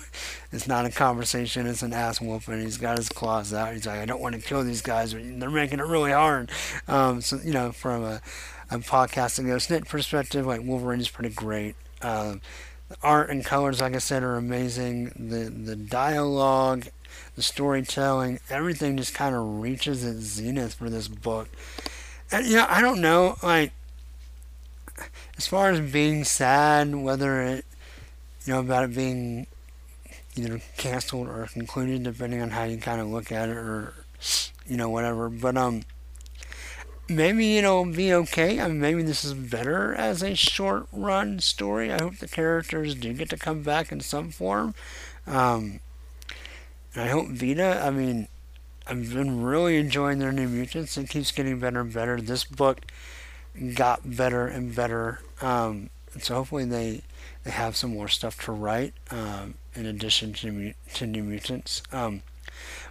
it's 0.51 0.67
not 0.67 0.85
a 0.85 0.89
conversation; 0.89 1.67
it's 1.67 1.83
an 1.83 1.93
ass 1.93 2.21
whooping. 2.21 2.61
He's 2.61 2.77
got 2.77 2.97
his 2.97 3.09
claws 3.09 3.53
out. 3.53 3.73
He's 3.73 3.85
like, 3.85 3.99
"I 3.99 4.05
don't 4.05 4.21
want 4.21 4.35
to 4.35 4.41
kill 4.41 4.63
these 4.63 4.81
guys. 4.81 5.13
They're 5.13 5.49
making 5.49 5.79
it 5.79 5.85
really 5.85 6.11
hard." 6.11 6.51
Um, 6.87 7.21
so 7.21 7.39
you 7.43 7.53
know, 7.53 7.71
from 7.71 8.03
a, 8.03 8.21
a 8.71 8.79
podcasting 8.79 9.47
goes 9.47 9.67
SNIKT 9.67 9.87
perspective, 9.87 10.45
like 10.45 10.61
Wolverine 10.63 10.99
is 10.99 11.09
pretty 11.09 11.33
great. 11.33 11.75
Um, 12.01 12.41
the 12.89 12.97
art 13.03 13.29
and 13.29 13.45
colors, 13.45 13.81
like 13.81 13.95
I 13.95 13.99
said, 13.99 14.23
are 14.23 14.35
amazing. 14.35 15.13
The 15.15 15.49
the 15.49 15.75
dialogue 15.75 16.87
the 17.35 17.43
storytelling, 17.43 18.39
everything 18.49 18.97
just 18.97 19.13
kind 19.13 19.35
of 19.35 19.61
reaches 19.61 20.03
its 20.03 20.19
zenith 20.19 20.73
for 20.73 20.89
this 20.89 21.07
book. 21.07 21.47
And 22.31 22.45
you 22.45 22.57
know, 22.57 22.65
I 22.67 22.81
don't 22.81 23.01
know, 23.01 23.37
like 23.41 23.71
as 25.37 25.47
far 25.47 25.69
as 25.69 25.79
being 25.79 26.23
sad, 26.23 26.93
whether 26.93 27.41
it, 27.41 27.65
you 27.68 27.68
know, 28.49 28.59
about 28.59 28.83
it 28.85 28.95
being 28.95 29.47
either 30.35 30.61
canceled 30.77 31.27
or 31.27 31.47
concluded, 31.51 32.03
depending 32.03 32.41
on 32.41 32.51
how 32.51 32.63
you 32.63 32.77
kind 32.77 33.01
of 33.01 33.07
look 33.07 33.31
at 33.31 33.49
it, 33.49 33.57
or 33.57 33.93
you 34.67 34.77
know, 34.77 34.89
whatever. 34.89 35.29
But 35.29 35.57
um, 35.57 35.83
maybe 37.07 37.57
it'll 37.57 37.85
be 37.85 38.13
okay. 38.13 38.59
I 38.59 38.67
mean, 38.67 38.79
maybe 38.79 39.03
this 39.03 39.25
is 39.25 39.33
better 39.33 39.93
as 39.95 40.21
a 40.21 40.35
short 40.35 40.87
run 40.91 41.39
story. 41.39 41.91
I 41.91 42.01
hope 42.01 42.17
the 42.17 42.27
characters 42.27 42.95
do 42.95 43.13
get 43.13 43.29
to 43.29 43.37
come 43.37 43.63
back 43.63 43.91
in 43.91 43.99
some 43.99 44.31
form. 44.31 44.75
Um, 45.25 45.79
and 46.93 47.03
I 47.03 47.07
hope 47.07 47.29
Vita, 47.29 47.81
I 47.83 47.91
mean, 47.91 48.27
I've 48.87 49.13
been 49.13 49.43
really 49.43 49.77
enjoying 49.77 50.19
their 50.19 50.31
New 50.31 50.47
Mutants. 50.47 50.97
It 50.97 51.09
keeps 51.09 51.31
getting 51.31 51.59
better 51.59 51.81
and 51.81 51.93
better. 51.93 52.19
This 52.19 52.43
book 52.43 52.81
got 53.75 54.15
better 54.15 54.47
and 54.47 54.73
better. 54.73 55.21
Um, 55.41 55.89
so 56.19 56.35
hopefully 56.35 56.65
they 56.65 57.01
they 57.43 57.51
have 57.51 57.75
some 57.75 57.93
more 57.93 58.07
stuff 58.07 58.43
to 58.45 58.51
write 58.51 58.93
um, 59.11 59.55
in 59.73 59.85
addition 59.85 60.33
to 60.33 60.73
to 60.95 61.05
New 61.07 61.23
Mutants. 61.23 61.81
Um, 61.91 62.21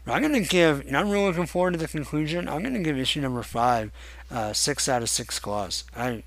but 0.04 0.12
I'm 0.12 0.22
gonna 0.22 0.40
give, 0.40 0.80
and 0.86 0.96
I'm 0.96 1.10
really 1.10 1.26
looking 1.26 1.46
forward 1.46 1.72
to 1.72 1.78
the 1.78 1.88
conclusion. 1.88 2.48
I'm 2.48 2.62
gonna 2.62 2.78
give 2.80 2.98
issue 2.98 3.20
number 3.20 3.42
five 3.42 3.90
uh, 4.30 4.52
six 4.52 4.88
out 4.88 5.02
of 5.02 5.10
six 5.10 5.38
claws. 5.38 5.84
I 5.96 6.22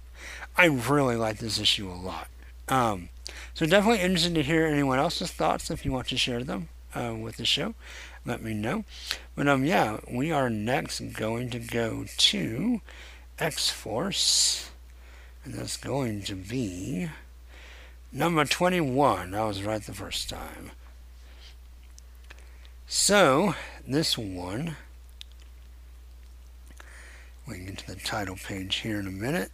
I 0.57 0.65
really 0.65 1.15
like 1.15 1.39
this 1.39 1.59
issue 1.59 1.89
a 1.89 1.93
lot. 1.93 2.27
Um, 2.69 3.09
so 3.53 3.65
definitely 3.65 4.01
interested 4.01 4.35
to 4.35 4.43
hear 4.43 4.65
anyone 4.65 4.99
else's 4.99 5.31
thoughts 5.31 5.71
if 5.71 5.85
you 5.85 5.91
want 5.91 6.07
to 6.07 6.17
share 6.17 6.43
them 6.43 6.69
uh, 6.93 7.15
with 7.19 7.37
the 7.37 7.45
show, 7.45 7.73
let 8.25 8.41
me 8.41 8.53
know. 8.53 8.85
But 9.35 9.47
um, 9.47 9.65
yeah, 9.65 9.99
we 10.09 10.31
are 10.31 10.49
next 10.49 10.99
going 11.13 11.49
to 11.51 11.59
go 11.59 12.05
to 12.05 12.81
X 13.39 13.69
Force, 13.69 14.69
and 15.43 15.53
that's 15.53 15.77
going 15.77 16.21
to 16.23 16.35
be 16.35 17.09
number 18.11 18.45
21. 18.45 19.33
I 19.33 19.45
was 19.45 19.63
right 19.63 19.81
the 19.81 19.93
first 19.93 20.29
time. 20.29 20.71
So, 22.87 23.55
this 23.87 24.17
one, 24.17 24.75
we 27.47 27.55
can 27.55 27.65
get 27.67 27.77
to 27.79 27.87
the 27.87 27.95
title 27.95 28.35
page 28.35 28.77
here 28.77 28.99
in 28.99 29.07
a 29.07 29.11
minute, 29.11 29.51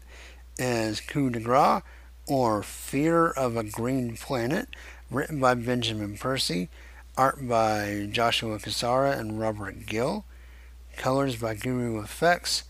is 0.57 1.01
Coup 1.01 1.29
de 1.29 1.39
Grace, 1.39 1.83
or 2.25 2.63
Fear 2.63 3.27
of 3.27 3.55
a 3.55 3.63
Green 3.63 4.17
Planet, 4.17 4.69
written 5.11 5.39
by 5.39 5.53
Benjamin 5.53 6.17
Percy, 6.17 6.69
Art 7.15 7.47
by 7.47 8.07
Joshua 8.11 8.57
Cassara 8.59 9.17
and 9.17 9.39
Robert 9.39 9.85
Gill. 9.85 10.25
Colors 10.97 11.35
by 11.35 11.55
GURU-eFX. 11.55 12.63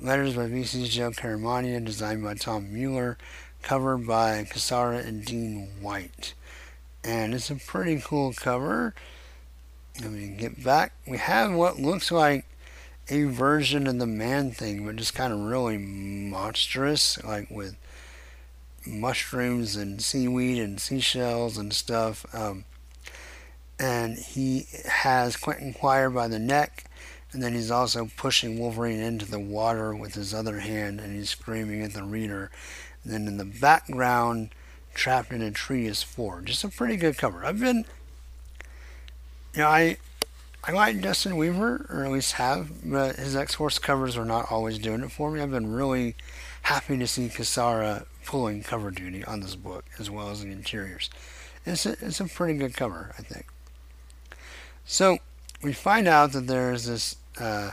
Letters 0.00 0.34
by 0.34 0.46
VC's 0.46 0.88
Joe 0.88 1.10
Caramagna, 1.10 1.84
designed 1.84 2.22
by 2.22 2.34
Tom 2.34 2.72
Mueller, 2.72 3.16
cover 3.64 3.96
by 3.96 4.44
Cassara 4.44 5.04
and 5.04 5.24
Dean 5.24 5.70
White. 5.80 6.34
And 7.02 7.34
it's 7.34 7.50
a 7.50 7.56
pretty 7.56 8.00
cool 8.04 8.32
cover. 8.32 8.94
Let 10.00 10.10
me 10.10 10.28
get 10.28 10.62
back. 10.62 10.92
We 11.06 11.18
have 11.18 11.52
what 11.52 11.78
looks 11.78 12.12
like 12.12 12.44
a 13.08 13.24
version 13.24 13.86
of 13.86 13.98
the 13.98 14.06
man 14.06 14.50
thing, 14.50 14.86
but 14.86 14.96
just 14.96 15.14
kind 15.14 15.32
of 15.32 15.40
really 15.40 15.78
monstrous, 15.78 17.22
like 17.24 17.50
with 17.50 17.76
mushrooms 18.86 19.76
and 19.76 20.02
seaweed 20.02 20.58
and 20.58 20.80
seashells 20.80 21.56
and 21.56 21.72
stuff. 21.72 22.26
Um, 22.34 22.64
and 23.78 24.18
he 24.18 24.66
has 24.86 25.36
Quentin 25.36 25.72
Quire 25.74 26.10
by 26.10 26.28
the 26.28 26.38
neck, 26.38 26.84
and 27.32 27.42
then 27.42 27.54
he's 27.54 27.70
also 27.70 28.08
pushing 28.16 28.58
Wolverine 28.58 29.00
into 29.00 29.26
the 29.26 29.40
water 29.40 29.94
with 29.94 30.14
his 30.14 30.32
other 30.32 30.60
hand, 30.60 31.00
and 31.00 31.16
he's 31.16 31.30
screaming 31.30 31.82
at 31.82 31.92
the 31.92 32.04
reader. 32.04 32.50
And 33.04 33.12
then 33.12 33.28
in 33.28 33.36
the 33.36 33.44
background, 33.44 34.50
trapped 34.94 35.32
in 35.32 35.42
a 35.42 35.50
tree 35.50 35.86
is 35.86 36.02
Forge. 36.02 36.46
Just 36.46 36.64
a 36.64 36.68
pretty 36.68 36.96
good 36.96 37.18
cover. 37.18 37.44
I've 37.44 37.60
been, 37.60 37.84
you 39.54 39.60
know, 39.60 39.68
I 39.68 39.98
I 40.66 40.72
like 40.72 41.02
Dustin 41.02 41.36
Weaver, 41.36 41.86
or 41.90 42.04
at 42.06 42.10
least 42.10 42.32
have, 42.32 42.90
but 42.90 43.16
his 43.16 43.36
X 43.36 43.54
Force 43.56 43.78
covers 43.78 44.16
are 44.16 44.24
not 44.24 44.50
always 44.50 44.78
doing 44.78 45.02
it 45.02 45.12
for 45.12 45.30
me. 45.30 45.40
I've 45.40 45.50
been 45.50 45.72
really 45.72 46.16
happy 46.62 46.96
to 46.96 47.06
see 47.06 47.28
Cassara 47.28 48.06
pulling 48.24 48.62
cover 48.62 48.90
duty 48.90 49.22
on 49.24 49.40
this 49.40 49.56
book, 49.56 49.84
as 49.98 50.10
well 50.10 50.30
as 50.30 50.42
the 50.42 50.50
interiors. 50.50 51.10
It's 51.66 51.84
a, 51.84 51.92
it's 52.00 52.20
a 52.20 52.24
pretty 52.24 52.58
good 52.58 52.74
cover, 52.74 53.14
I 53.18 53.22
think. 53.22 53.46
So, 54.86 55.18
we 55.62 55.74
find 55.74 56.08
out 56.08 56.32
that 56.32 56.46
there's 56.46 56.86
this 56.86 57.16
uh, 57.38 57.72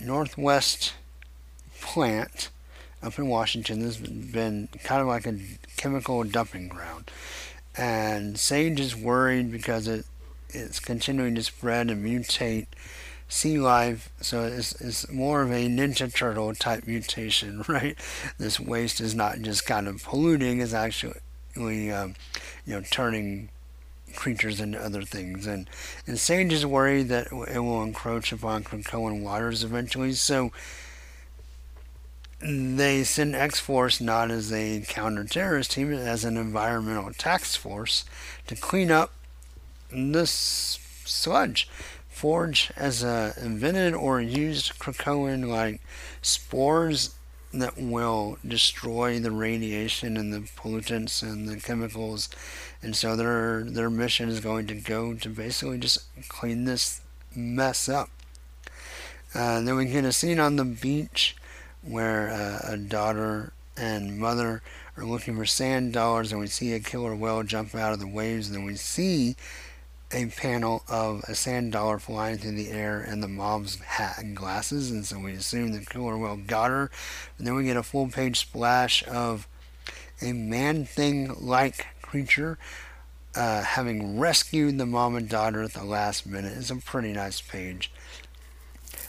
Northwest 0.00 0.94
plant 1.82 2.48
up 3.02 3.18
in 3.18 3.28
Washington 3.28 3.80
that's 3.80 3.96
been 3.96 4.68
kind 4.84 5.00
of 5.00 5.08
like 5.08 5.26
a 5.26 5.38
chemical 5.76 6.22
dumping 6.24 6.68
ground. 6.68 7.10
And 7.76 8.38
Sage 8.38 8.80
is 8.80 8.94
worried 8.94 9.50
because 9.50 9.88
it 9.88 10.06
it's 10.50 10.78
continuing 10.78 11.34
to 11.34 11.42
spread 11.42 11.90
and 11.90 12.04
mutate 12.04 12.66
sea 13.28 13.58
life. 13.58 14.10
So 14.20 14.44
it's, 14.44 14.78
it's 14.80 15.10
more 15.10 15.42
of 15.42 15.50
a 15.50 15.66
Ninja 15.66 16.14
Turtle 16.14 16.54
type 16.54 16.86
mutation, 16.86 17.64
right? 17.68 17.96
This 18.38 18.60
waste 18.60 19.00
is 19.00 19.14
not 19.14 19.40
just 19.40 19.66
kind 19.66 19.88
of 19.88 20.04
polluting; 20.04 20.60
it's 20.60 20.74
actually 20.74 21.90
um, 21.90 22.14
you 22.66 22.74
know 22.74 22.82
turning 22.90 23.48
creatures 24.14 24.60
into 24.60 24.78
other 24.78 25.02
things. 25.02 25.46
And 25.46 25.68
and 26.06 26.18
Sage 26.18 26.52
is 26.52 26.66
worried 26.66 27.08
that 27.08 27.28
it 27.32 27.60
will 27.60 27.82
encroach 27.82 28.32
upon 28.32 28.64
Krakoan 28.64 29.22
waters 29.22 29.64
eventually. 29.64 30.12
So 30.12 30.52
they 32.42 33.04
send 33.04 33.34
X 33.34 33.60
Force 33.60 34.00
not 34.00 34.30
as 34.30 34.52
a 34.52 34.84
counter-terrorist 34.88 35.70
team, 35.70 35.90
but 35.90 36.00
as 36.00 36.24
an 36.24 36.36
environmental 36.36 37.12
task 37.12 37.58
force 37.58 38.04
to 38.46 38.56
clean 38.56 38.90
up 38.90 39.12
this 39.90 40.78
sludge. 41.04 41.68
Forge 42.08 42.70
as 42.76 43.02
a 43.02 43.34
invented 43.40 43.94
or 43.94 44.20
used 44.20 44.78
Krakoan 44.78 45.48
like 45.48 45.80
spores 46.20 47.14
that 47.52 47.78
will 47.78 48.38
destroy 48.46 49.18
the 49.18 49.30
radiation 49.30 50.16
and 50.16 50.32
the 50.32 50.40
pollutants 50.40 51.22
and 51.22 51.48
the 51.48 51.56
chemicals, 51.56 52.28
and 52.82 52.96
so 52.96 53.16
their 53.16 53.62
their 53.64 53.90
mission 53.90 54.28
is 54.28 54.40
going 54.40 54.66
to 54.66 54.74
go 54.74 55.14
to 55.14 55.28
basically 55.28 55.78
just 55.78 56.00
clean 56.28 56.64
this 56.64 57.00
mess 57.34 57.88
up. 57.88 58.10
Uh, 59.34 59.60
then 59.60 59.76
we 59.76 59.86
get 59.86 60.04
a 60.04 60.12
scene 60.12 60.38
on 60.38 60.56
the 60.56 60.64
beach 60.64 61.36
where 61.82 62.30
uh, 62.30 62.72
a 62.72 62.76
daughter 62.76 63.52
and 63.76 64.18
mother 64.18 64.62
are 64.96 65.04
looking 65.04 65.36
for 65.36 65.46
sand 65.46 65.92
dollars, 65.92 66.32
and 66.32 66.40
we 66.40 66.46
see 66.46 66.72
a 66.72 66.80
killer 66.80 67.14
whale 67.14 67.42
jump 67.42 67.74
out 67.74 67.92
of 67.92 68.00
the 68.00 68.06
waves, 68.06 68.48
and 68.48 68.56
then 68.56 68.64
we 68.64 68.76
see 68.76 69.36
a 70.12 70.26
panel 70.26 70.84
of 70.88 71.22
a 71.26 71.34
sand 71.34 71.72
dollar 71.72 71.98
flying 71.98 72.36
through 72.36 72.52
the 72.52 72.70
air 72.70 73.00
and 73.00 73.22
the 73.22 73.28
mom's 73.28 73.80
hat 73.80 74.16
and 74.18 74.36
glasses, 74.36 74.90
and 74.90 75.06
so 75.06 75.18
we 75.18 75.32
assume 75.32 75.72
the 75.72 75.84
killer 75.84 76.18
whale 76.18 76.36
got 76.36 76.70
her. 76.70 76.90
And 77.38 77.46
then 77.46 77.54
we 77.54 77.64
get 77.64 77.76
a 77.76 77.82
full 77.82 78.08
page 78.08 78.38
splash 78.38 79.06
of 79.08 79.48
a 80.20 80.32
man 80.32 80.84
thing 80.84 81.34
like 81.40 81.86
creature 82.02 82.58
uh, 83.34 83.62
having 83.62 84.18
rescued 84.18 84.76
the 84.76 84.86
mom 84.86 85.16
and 85.16 85.28
daughter 85.28 85.62
at 85.62 85.72
the 85.72 85.84
last 85.84 86.26
minute. 86.26 86.56
It's 86.56 86.70
a 86.70 86.76
pretty 86.76 87.12
nice 87.12 87.40
page. 87.40 87.90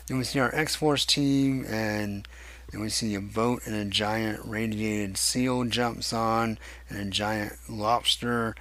Then 0.07 0.17
we 0.17 0.23
see 0.23 0.39
our 0.39 0.53
X 0.55 0.75
Force 0.75 1.05
team, 1.05 1.65
and 1.67 2.27
then 2.73 2.81
we 2.81 2.89
see 2.89 3.13
a 3.13 3.21
boat 3.21 3.61
and 3.67 3.75
a 3.75 3.85
giant 3.85 4.41
radiated 4.43 5.15
seal 5.15 5.63
jumps 5.63 6.11
on, 6.11 6.57
and 6.89 6.99
a 6.99 7.11
giant 7.11 7.53
lobster 7.69 8.55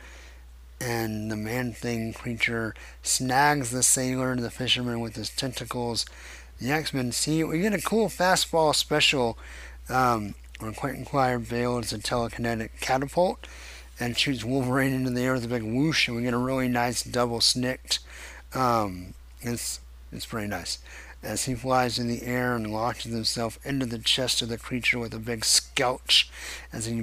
and 0.78 1.30
the 1.30 1.36
man 1.36 1.72
thing 1.72 2.12
creature 2.12 2.74
snags 3.02 3.70
the 3.70 3.82
sailor 3.82 4.32
and 4.32 4.42
the 4.42 4.50
fisherman 4.50 5.00
with 5.00 5.16
his 5.16 5.30
tentacles. 5.30 6.04
The 6.60 6.70
X 6.70 6.92
Men 6.92 7.10
see. 7.12 7.42
We 7.42 7.60
get 7.60 7.72
a 7.72 7.80
cool 7.80 8.08
fastball 8.08 8.74
special 8.74 9.38
um, 9.88 10.34
where 10.58 10.72
Quentin 10.72 11.06
Quire 11.06 11.38
builds 11.38 11.92
a 11.92 11.98
telekinetic 11.98 12.70
catapult 12.80 13.46
and 13.98 14.18
shoots 14.18 14.44
Wolverine 14.44 14.92
into 14.92 15.10
the 15.10 15.22
air 15.22 15.32
with 15.32 15.44
a 15.44 15.48
big 15.48 15.62
whoosh, 15.62 16.06
and 16.06 16.18
we 16.18 16.24
get 16.24 16.34
a 16.34 16.38
really 16.38 16.68
nice 16.68 17.02
double 17.02 17.38
snikt. 17.38 18.00
Um, 18.54 19.14
it's 19.40 19.80
it's 20.12 20.26
pretty 20.26 20.48
nice 20.48 20.78
as 21.22 21.44
he 21.44 21.54
flies 21.54 21.98
in 21.98 22.08
the 22.08 22.24
air 22.24 22.54
and 22.54 22.72
launches 22.72 23.12
himself 23.12 23.58
into 23.64 23.86
the 23.86 23.98
chest 23.98 24.42
of 24.42 24.48
the 24.48 24.58
creature 24.58 24.98
with 24.98 25.14
a 25.14 25.18
big 25.18 25.44
squelch 25.44 26.28
as 26.72 26.86
he 26.86 27.00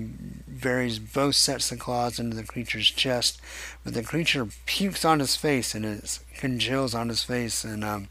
buries 0.47 0.99
both 0.99 1.35
sets 1.35 1.71
of 1.71 1.79
claws 1.79 2.19
into 2.19 2.35
the 2.35 2.43
creature's 2.43 2.89
chest. 2.89 3.39
But 3.83 3.93
the 3.93 4.03
creature 4.03 4.47
pukes 4.65 5.05
on 5.05 5.19
his 5.19 5.35
face 5.35 5.73
and 5.73 5.85
it 5.85 6.19
congeals 6.37 6.93
on 6.93 7.09
his 7.09 7.23
face. 7.23 7.63
And 7.63 7.83
um, 7.83 8.09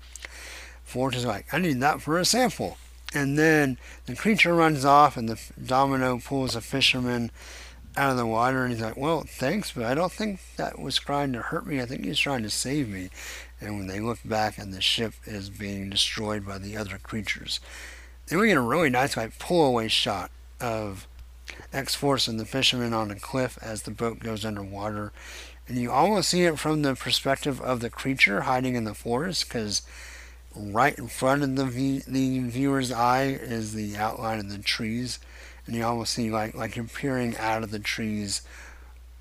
is 0.94 1.26
like, 1.26 1.52
I 1.52 1.58
need 1.58 1.80
that 1.80 2.00
for 2.00 2.18
a 2.18 2.24
sample. 2.24 2.78
And 3.14 3.38
then 3.38 3.78
the 4.06 4.14
creature 4.14 4.54
runs 4.54 4.84
off, 4.84 5.16
and 5.16 5.30
the 5.30 5.40
domino 5.64 6.18
pulls 6.18 6.54
a 6.54 6.60
fisherman 6.60 7.30
out 7.96 8.10
of 8.10 8.18
the 8.18 8.26
water. 8.26 8.64
And 8.64 8.72
he's 8.72 8.82
like, 8.82 8.98
Well, 8.98 9.24
thanks, 9.26 9.72
but 9.72 9.84
I 9.84 9.94
don't 9.94 10.12
think 10.12 10.40
that 10.56 10.78
was 10.78 10.96
trying 10.96 11.32
to 11.32 11.40
hurt 11.40 11.66
me. 11.66 11.80
I 11.80 11.86
think 11.86 12.04
he's 12.04 12.18
trying 12.18 12.42
to 12.42 12.50
save 12.50 12.88
me 12.88 13.08
and 13.60 13.76
when 13.76 13.86
they 13.86 14.00
look 14.00 14.18
back 14.24 14.58
and 14.58 14.72
the 14.72 14.80
ship 14.80 15.14
is 15.24 15.50
being 15.50 15.90
destroyed 15.90 16.46
by 16.46 16.58
the 16.58 16.76
other 16.76 16.98
creatures. 16.98 17.60
Then 18.26 18.38
we 18.38 18.48
get 18.48 18.56
a 18.56 18.62
really 18.62 18.90
nice 18.90 19.16
like 19.16 19.38
pull 19.38 19.66
away 19.66 19.88
shot 19.88 20.30
of 20.60 21.06
X 21.72 21.94
Force 21.94 22.28
and 22.28 22.38
the 22.38 22.44
fisherman 22.44 22.92
on 22.92 23.10
a 23.10 23.16
cliff 23.16 23.58
as 23.62 23.82
the 23.82 23.90
boat 23.90 24.20
goes 24.20 24.44
underwater. 24.44 25.12
And 25.66 25.78
you 25.78 25.90
almost 25.90 26.30
see 26.30 26.44
it 26.44 26.58
from 26.58 26.82
the 26.82 26.94
perspective 26.94 27.60
of 27.60 27.80
the 27.80 27.90
creature 27.90 28.42
hiding 28.42 28.74
in 28.74 28.84
the 28.84 28.94
forest 28.94 29.48
because 29.48 29.82
right 30.54 30.96
in 30.98 31.08
front 31.08 31.42
of 31.42 31.56
the, 31.56 31.66
v- 31.66 32.02
the 32.06 32.40
viewer's 32.40 32.90
eye 32.90 33.24
is 33.26 33.74
the 33.74 33.96
outline 33.96 34.38
of 34.38 34.50
the 34.50 34.58
trees. 34.58 35.18
And 35.66 35.76
you 35.76 35.84
almost 35.84 36.14
see 36.14 36.30
like, 36.30 36.54
like 36.54 36.76
you're 36.76 36.86
peering 36.86 37.36
out 37.36 37.62
of 37.62 37.70
the 37.70 37.78
trees 37.78 38.42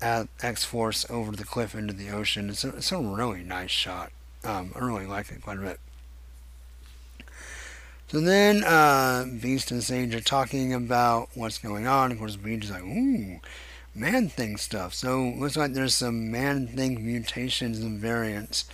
at 0.00 0.28
X 0.42 0.64
Force 0.64 1.04
over 1.10 1.32
the 1.32 1.44
cliff 1.44 1.74
into 1.74 1.92
the 1.92 2.10
ocean. 2.10 2.48
It's 2.48 2.64
a, 2.64 2.68
it's 2.68 2.92
a 2.92 2.98
really 2.98 3.42
nice 3.42 3.70
shot. 3.70 4.10
Um, 4.48 4.72
I 4.74 4.78
really 4.78 5.06
like 5.06 5.30
it 5.30 5.42
quite 5.42 5.58
a 5.58 5.60
bit. 5.60 5.80
So 8.08 8.20
then 8.20 8.64
uh, 8.64 9.26
Beast 9.42 9.70
and 9.70 9.84
Sage 9.84 10.14
are 10.14 10.20
talking 10.20 10.72
about 10.72 11.28
what's 11.34 11.58
going 11.58 11.86
on. 11.86 12.10
Of 12.10 12.18
course, 12.18 12.36
Beast 12.36 12.64
is 12.64 12.70
like, 12.70 12.82
ooh, 12.82 13.40
man 13.94 14.30
thing 14.30 14.56
stuff. 14.56 14.94
So 14.94 15.34
looks 15.36 15.58
like 15.58 15.74
there's 15.74 15.94
some 15.94 16.30
man 16.30 16.66
thing 16.66 17.04
mutations 17.04 17.80
and 17.80 18.00
variants. 18.00 18.64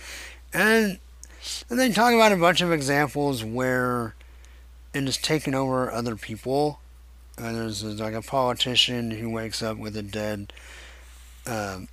And, 0.53 0.99
and 1.69 1.77
they 1.77 1.91
talk 1.91 2.13
about 2.13 2.31
a 2.31 2.37
bunch 2.37 2.61
of 2.61 2.71
examples 2.71 3.43
where 3.43 4.15
it 4.93 5.03
is 5.03 5.17
taken 5.17 5.53
over 5.53 5.91
other 5.91 6.15
people. 6.15 6.79
There's, 7.37 7.81
there's, 7.81 7.99
like 7.99 8.13
a 8.13 8.21
politician 8.21 9.11
who 9.11 9.29
wakes 9.29 9.61
up 9.61 9.75
with 9.77 9.97
a 9.97 10.01
dead 10.01 10.53
um, 11.45 11.89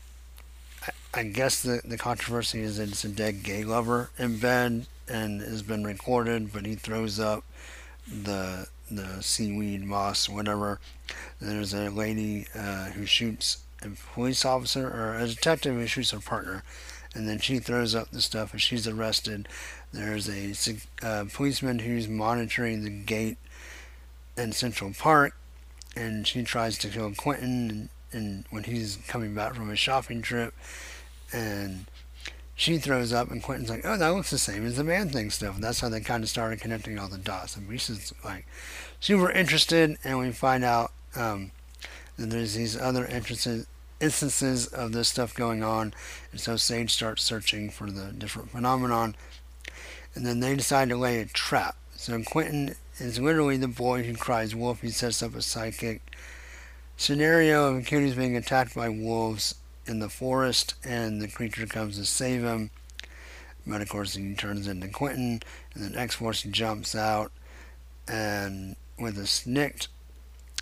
I 1.14 1.24
guess 1.24 1.62
the, 1.62 1.82
the 1.84 1.98
controversy 1.98 2.62
is 2.62 2.78
that 2.78 2.88
it's 2.88 3.04
a 3.04 3.08
dead 3.08 3.42
gay 3.42 3.64
lover 3.64 4.10
in 4.18 4.38
bed 4.38 4.86
and 5.06 5.42
has 5.42 5.60
been 5.60 5.84
recorded, 5.84 6.52
but 6.52 6.64
he 6.64 6.74
throws 6.74 7.20
up 7.20 7.44
the 8.06 8.66
the 8.90 9.22
seaweed 9.22 9.84
moss, 9.84 10.28
whatever. 10.28 10.80
There's 11.40 11.72
a 11.72 11.90
lady 11.90 12.46
uh, 12.54 12.90
who 12.90 13.06
shoots 13.06 13.58
a 13.82 13.88
police 14.14 14.44
officer 14.44 14.86
or 14.86 15.16
a 15.16 15.26
detective 15.26 15.74
who 15.74 15.86
shoots 15.86 16.10
her 16.12 16.20
partner, 16.20 16.62
and 17.14 17.28
then 17.28 17.38
she 17.38 17.58
throws 17.58 17.94
up 17.94 18.10
the 18.10 18.22
stuff 18.22 18.52
and 18.52 18.60
she's 18.60 18.88
arrested. 18.88 19.48
There's 19.92 20.28
a 20.28 20.54
uh, 21.02 21.24
policeman 21.32 21.80
who's 21.80 22.08
monitoring 22.08 22.84
the 22.84 22.90
gate 22.90 23.38
in 24.36 24.52
Central 24.52 24.92
Park, 24.98 25.36
and 25.94 26.26
she 26.26 26.42
tries 26.42 26.78
to 26.78 26.88
kill 26.88 27.12
Quentin. 27.14 27.70
And, 27.70 27.88
and 28.12 28.44
when 28.50 28.64
he's 28.64 28.98
coming 29.08 29.34
back 29.34 29.54
from 29.54 29.70
a 29.70 29.76
shopping 29.76 30.22
trip, 30.22 30.54
and 31.32 31.86
she 32.54 32.78
throws 32.78 33.12
up, 33.12 33.30
and 33.30 33.42
Quentin's 33.42 33.70
like, 33.70 33.84
"Oh, 33.84 33.96
that 33.96 34.08
looks 34.08 34.30
the 34.30 34.38
same 34.38 34.66
as 34.66 34.76
the 34.76 34.84
Man 34.84 35.08
Thing 35.08 35.30
stuff." 35.30 35.54
And 35.54 35.64
that's 35.64 35.80
how 35.80 35.88
they 35.88 36.00
kind 36.00 36.22
of 36.22 36.30
started 36.30 36.60
connecting 36.60 36.98
all 36.98 37.08
the 37.08 37.18
dots. 37.18 37.56
And 37.56 37.70
is 37.72 38.12
like 38.24 38.46
super 39.00 39.30
interested, 39.30 39.98
and 40.04 40.18
we 40.18 40.30
find 40.32 40.62
out 40.62 40.92
um, 41.16 41.50
that 42.16 42.30
there's 42.30 42.54
these 42.54 42.76
other 42.76 43.06
instances 43.06 43.66
instances 44.00 44.66
of 44.66 44.92
this 44.92 45.08
stuff 45.08 45.34
going 45.34 45.62
on, 45.62 45.94
and 46.32 46.40
so 46.40 46.56
Sage 46.56 46.92
starts 46.92 47.22
searching 47.22 47.70
for 47.70 47.90
the 47.90 48.12
different 48.12 48.50
phenomenon, 48.50 49.14
and 50.14 50.26
then 50.26 50.40
they 50.40 50.56
decide 50.56 50.88
to 50.88 50.96
lay 50.96 51.20
a 51.20 51.26
trap. 51.26 51.76
So 51.96 52.20
Quentin 52.22 52.74
is 52.98 53.20
literally 53.20 53.56
the 53.56 53.68
boy 53.68 54.02
who 54.02 54.14
cries 54.14 54.54
wolf. 54.54 54.82
He 54.82 54.90
sets 54.90 55.22
up 55.22 55.34
a 55.34 55.42
psychic 55.42 56.00
scenario 56.96 57.74
of 57.74 57.84
Cuties 57.84 58.16
being 58.16 58.36
attacked 58.36 58.74
by 58.74 58.88
wolves 58.88 59.54
in 59.86 59.98
the 59.98 60.08
forest, 60.08 60.74
and 60.84 61.20
the 61.20 61.28
creature 61.28 61.66
comes 61.66 61.98
to 61.98 62.04
save 62.04 62.42
him. 62.42 62.70
But 63.66 63.80
of 63.80 63.88
course, 63.88 64.14
he 64.14 64.34
turns 64.34 64.66
into 64.66 64.88
Quentin, 64.88 65.40
and 65.74 65.84
then 65.84 65.96
X 65.96 66.16
Force 66.16 66.42
jumps 66.42 66.94
out, 66.94 67.30
and 68.08 68.76
with 68.98 69.18
a 69.18 69.22
snikt, 69.22 69.88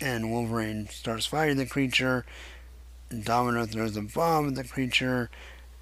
and 0.01 0.31
Wolverine 0.31 0.87
starts 0.89 1.25
fighting 1.25 1.57
the 1.57 1.65
creature. 1.65 2.25
Domino 3.23 3.65
throws 3.65 3.97
a 3.97 4.01
bomb 4.01 4.47
at 4.49 4.55
the 4.55 4.63
creature. 4.63 5.29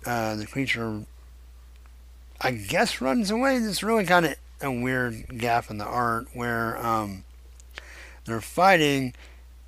Uh, 0.06 0.36
the 0.36 0.46
creature, 0.46 1.04
I 2.42 2.52
guess, 2.52 3.02
runs 3.02 3.30
away. 3.30 3.58
It's 3.58 3.84
really 3.84 4.06
kind 4.06 4.26
of 4.26 4.36
a 4.62 4.72
weird 4.72 5.38
gap 5.38 5.70
in 5.70 5.78
the 5.78 5.86
art 5.86 6.28
where 6.34 6.78
um, 6.86 7.24
they're 8.26 8.42
fighting, 8.42 9.14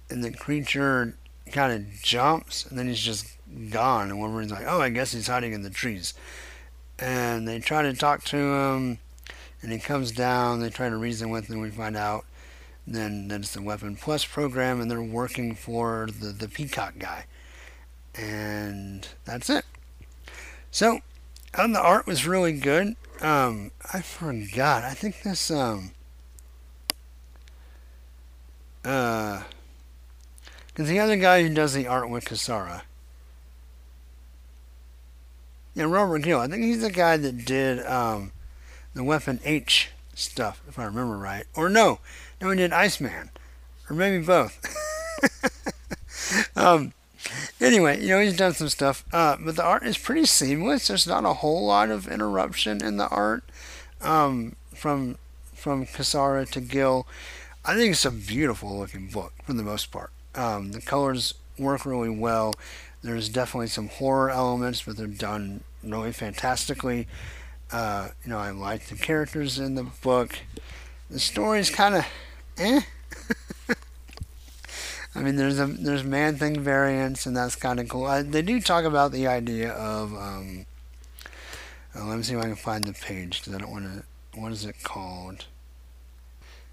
and 0.09 0.23
the 0.23 0.31
creature 0.31 1.15
kind 1.51 1.73
of 1.73 2.01
jumps, 2.01 2.65
and 2.65 2.79
then 2.79 2.87
he's 2.87 2.99
just 2.99 3.37
gone. 3.69 4.09
And 4.09 4.19
Wolverine's 4.19 4.51
like, 4.51 4.65
"Oh, 4.67 4.81
I 4.81 4.89
guess 4.89 5.11
he's 5.11 5.27
hiding 5.27 5.53
in 5.53 5.61
the 5.61 5.69
trees." 5.69 6.13
And 6.99 7.47
they 7.47 7.59
try 7.59 7.81
to 7.81 7.93
talk 7.93 8.23
to 8.25 8.37
him, 8.37 8.99
and 9.61 9.71
he 9.71 9.79
comes 9.79 10.11
down. 10.11 10.59
They 10.59 10.69
try 10.69 10.89
to 10.89 10.97
reason 10.97 11.29
with 11.29 11.47
him. 11.47 11.59
We 11.59 11.69
find 11.69 11.97
out 11.97 12.25
then 12.87 13.27
that 13.29 13.41
it's 13.41 13.53
the 13.53 13.61
Weapon 13.61 13.95
Plus 13.95 14.25
program, 14.25 14.81
and 14.81 14.89
they're 14.89 15.01
working 15.01 15.55
for 15.55 16.07
the 16.07 16.27
the 16.27 16.47
Peacock 16.47 16.95
guy. 16.99 17.25
And 18.15 19.07
that's 19.25 19.49
it. 19.49 19.65
So, 20.69 20.99
and 21.53 21.73
the 21.75 21.81
art 21.81 22.05
was 22.05 22.27
really 22.27 22.53
good. 22.53 22.95
Um, 23.21 23.71
I 23.93 24.01
forgot. 24.01 24.83
I 24.83 24.93
think 24.93 25.21
this 25.21 25.51
um 25.51 25.91
uh 28.83 29.43
because 30.67 30.87
the 30.87 30.99
other 30.99 31.17
guy 31.17 31.43
who 31.43 31.53
does 31.53 31.73
the 31.73 31.87
art 31.87 32.09
with 32.09 32.25
Cassara. 32.25 32.83
Yeah, 35.73 35.85
Robert 35.85 36.19
Gill. 36.19 36.39
I 36.39 36.47
think 36.47 36.63
he's 36.63 36.81
the 36.81 36.91
guy 36.91 37.17
that 37.17 37.45
did 37.45 37.85
um, 37.85 38.31
the 38.93 39.03
Weapon 39.03 39.39
H 39.45 39.89
stuff, 40.13 40.61
if 40.67 40.77
I 40.77 40.85
remember 40.85 41.17
right. 41.17 41.45
Or 41.55 41.69
no, 41.69 41.99
no, 42.41 42.49
he 42.49 42.57
did 42.57 42.73
Iceman, 42.73 43.29
or 43.89 43.95
maybe 43.95 44.23
both. 44.23 44.59
um, 46.55 46.93
anyway, 47.61 48.01
you 48.01 48.09
know 48.09 48.19
he's 48.19 48.35
done 48.35 48.53
some 48.53 48.69
stuff, 48.69 49.05
uh, 49.13 49.37
but 49.39 49.55
the 49.55 49.63
art 49.63 49.83
is 49.83 49.97
pretty 49.97 50.25
seamless. 50.25 50.87
There's 50.87 51.07
not 51.07 51.25
a 51.25 51.35
whole 51.35 51.65
lot 51.65 51.89
of 51.89 52.07
interruption 52.07 52.83
in 52.83 52.97
the 52.97 53.07
art 53.07 53.43
um, 54.01 54.55
from 54.73 55.17
from 55.53 55.85
Cassara 55.85 56.49
to 56.51 56.59
Gill. 56.59 57.07
I 57.63 57.75
think 57.75 57.91
it's 57.91 58.05
a 58.05 58.11
beautiful 58.11 58.77
looking 58.77 59.07
book 59.07 59.33
for 59.45 59.53
the 59.53 59.63
most 59.63 59.91
part. 59.91 60.09
Um, 60.33 60.71
the 60.71 60.81
colors 60.81 61.35
work 61.57 61.85
really 61.85 62.09
well. 62.09 62.55
There's 63.01 63.29
definitely 63.29 63.67
some 63.67 63.87
horror 63.87 64.29
elements, 64.29 64.83
but 64.83 64.97
they're 64.97 65.07
done 65.07 65.63
really 65.83 66.11
fantastically. 66.11 67.07
Uh, 67.71 68.09
you 68.23 68.29
know, 68.29 68.37
I 68.37 68.51
like 68.51 68.87
the 68.87 68.95
characters 68.95 69.57
in 69.57 69.75
the 69.75 69.83
book. 69.83 70.37
The 71.09 71.19
story's 71.19 71.69
kind 71.69 71.95
of 71.95 72.05
eh. 72.57 72.81
I 75.15 75.21
mean, 75.21 75.35
there's 75.35 75.59
a 75.59 75.65
there's 75.65 76.03
man 76.03 76.37
thing 76.37 76.59
variants, 76.59 77.25
and 77.25 77.35
that's 77.35 77.55
kind 77.55 77.79
of 77.79 77.89
cool. 77.89 78.05
I, 78.05 78.21
they 78.21 78.41
do 78.41 78.61
talk 78.61 78.85
about 78.85 79.11
the 79.11 79.27
idea 79.27 79.71
of. 79.71 80.13
Um, 80.13 80.65
uh, 81.93 82.05
let 82.05 82.17
me 82.17 82.23
see 82.23 82.33
if 82.35 82.39
I 82.39 82.43
can 82.43 82.55
find 82.55 82.85
the 82.85 82.93
page 82.93 83.39
because 83.39 83.53
I 83.53 83.57
don't 83.57 83.71
want 83.71 83.85
to. 83.85 84.39
What 84.39 84.51
is 84.51 84.63
it 84.63 84.81
called? 84.83 85.45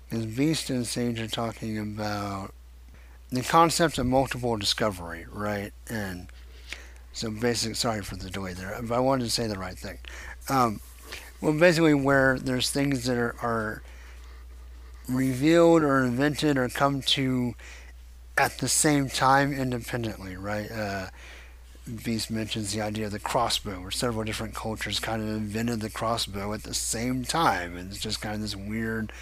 Because 0.09 0.27
Beast 0.27 0.71
and 0.71 0.87
Sage 0.87 1.21
are 1.21 1.27
talking 1.27 1.79
about 1.79 2.55
the 3.31 3.43
concept 3.43 3.99
of 3.99 4.07
multiple 4.07 4.57
discovery, 4.57 5.27
right? 5.31 5.73
And 5.89 6.29
so 7.13 7.31
basic. 7.31 7.77
Sorry 7.77 8.03
for 8.03 8.17
the 8.17 8.31
delay 8.31 8.53
there, 8.53 8.79
but 8.83 8.95
I 8.95 9.01
wanted 9.01 9.25
to 9.25 9.31
say 9.31 9.47
the 9.47 9.59
right 9.59 9.79
thing. 9.79 9.99
Um, 10.49 10.81
well, 11.41 11.53
basically, 11.53 11.95
where 11.95 12.39
there's 12.39 12.71
things 12.71 13.05
that 13.05 13.17
are, 13.17 13.37
are 13.43 13.83
revealed 15.09 15.83
or 15.83 16.05
invented 16.05 16.57
or 16.57 16.69
come 16.69 17.03
to 17.03 17.55
at 18.37 18.59
the 18.59 18.69
same 18.69 19.09
time 19.09 19.53
independently, 19.53 20.37
right? 20.37 20.71
Uh, 20.71 21.09
Beast 22.05 22.31
mentions 22.31 22.73
the 22.73 22.83
idea 22.83 23.07
of 23.07 23.13
the 23.13 23.19
crossbow, 23.19 23.81
where 23.81 23.91
several 23.91 24.25
different 24.25 24.55
cultures 24.55 25.01
kind 25.01 25.23
of 25.23 25.29
invented 25.29 25.81
the 25.81 25.91
crossbow 25.91 26.53
at 26.53 26.63
the 26.63 26.75
same 26.75 27.25
time, 27.25 27.77
and 27.77 27.91
it's 27.91 28.01
just 28.01 28.21
kind 28.21 28.35
of 28.35 28.43
this 28.43 28.55
weird 28.55 29.13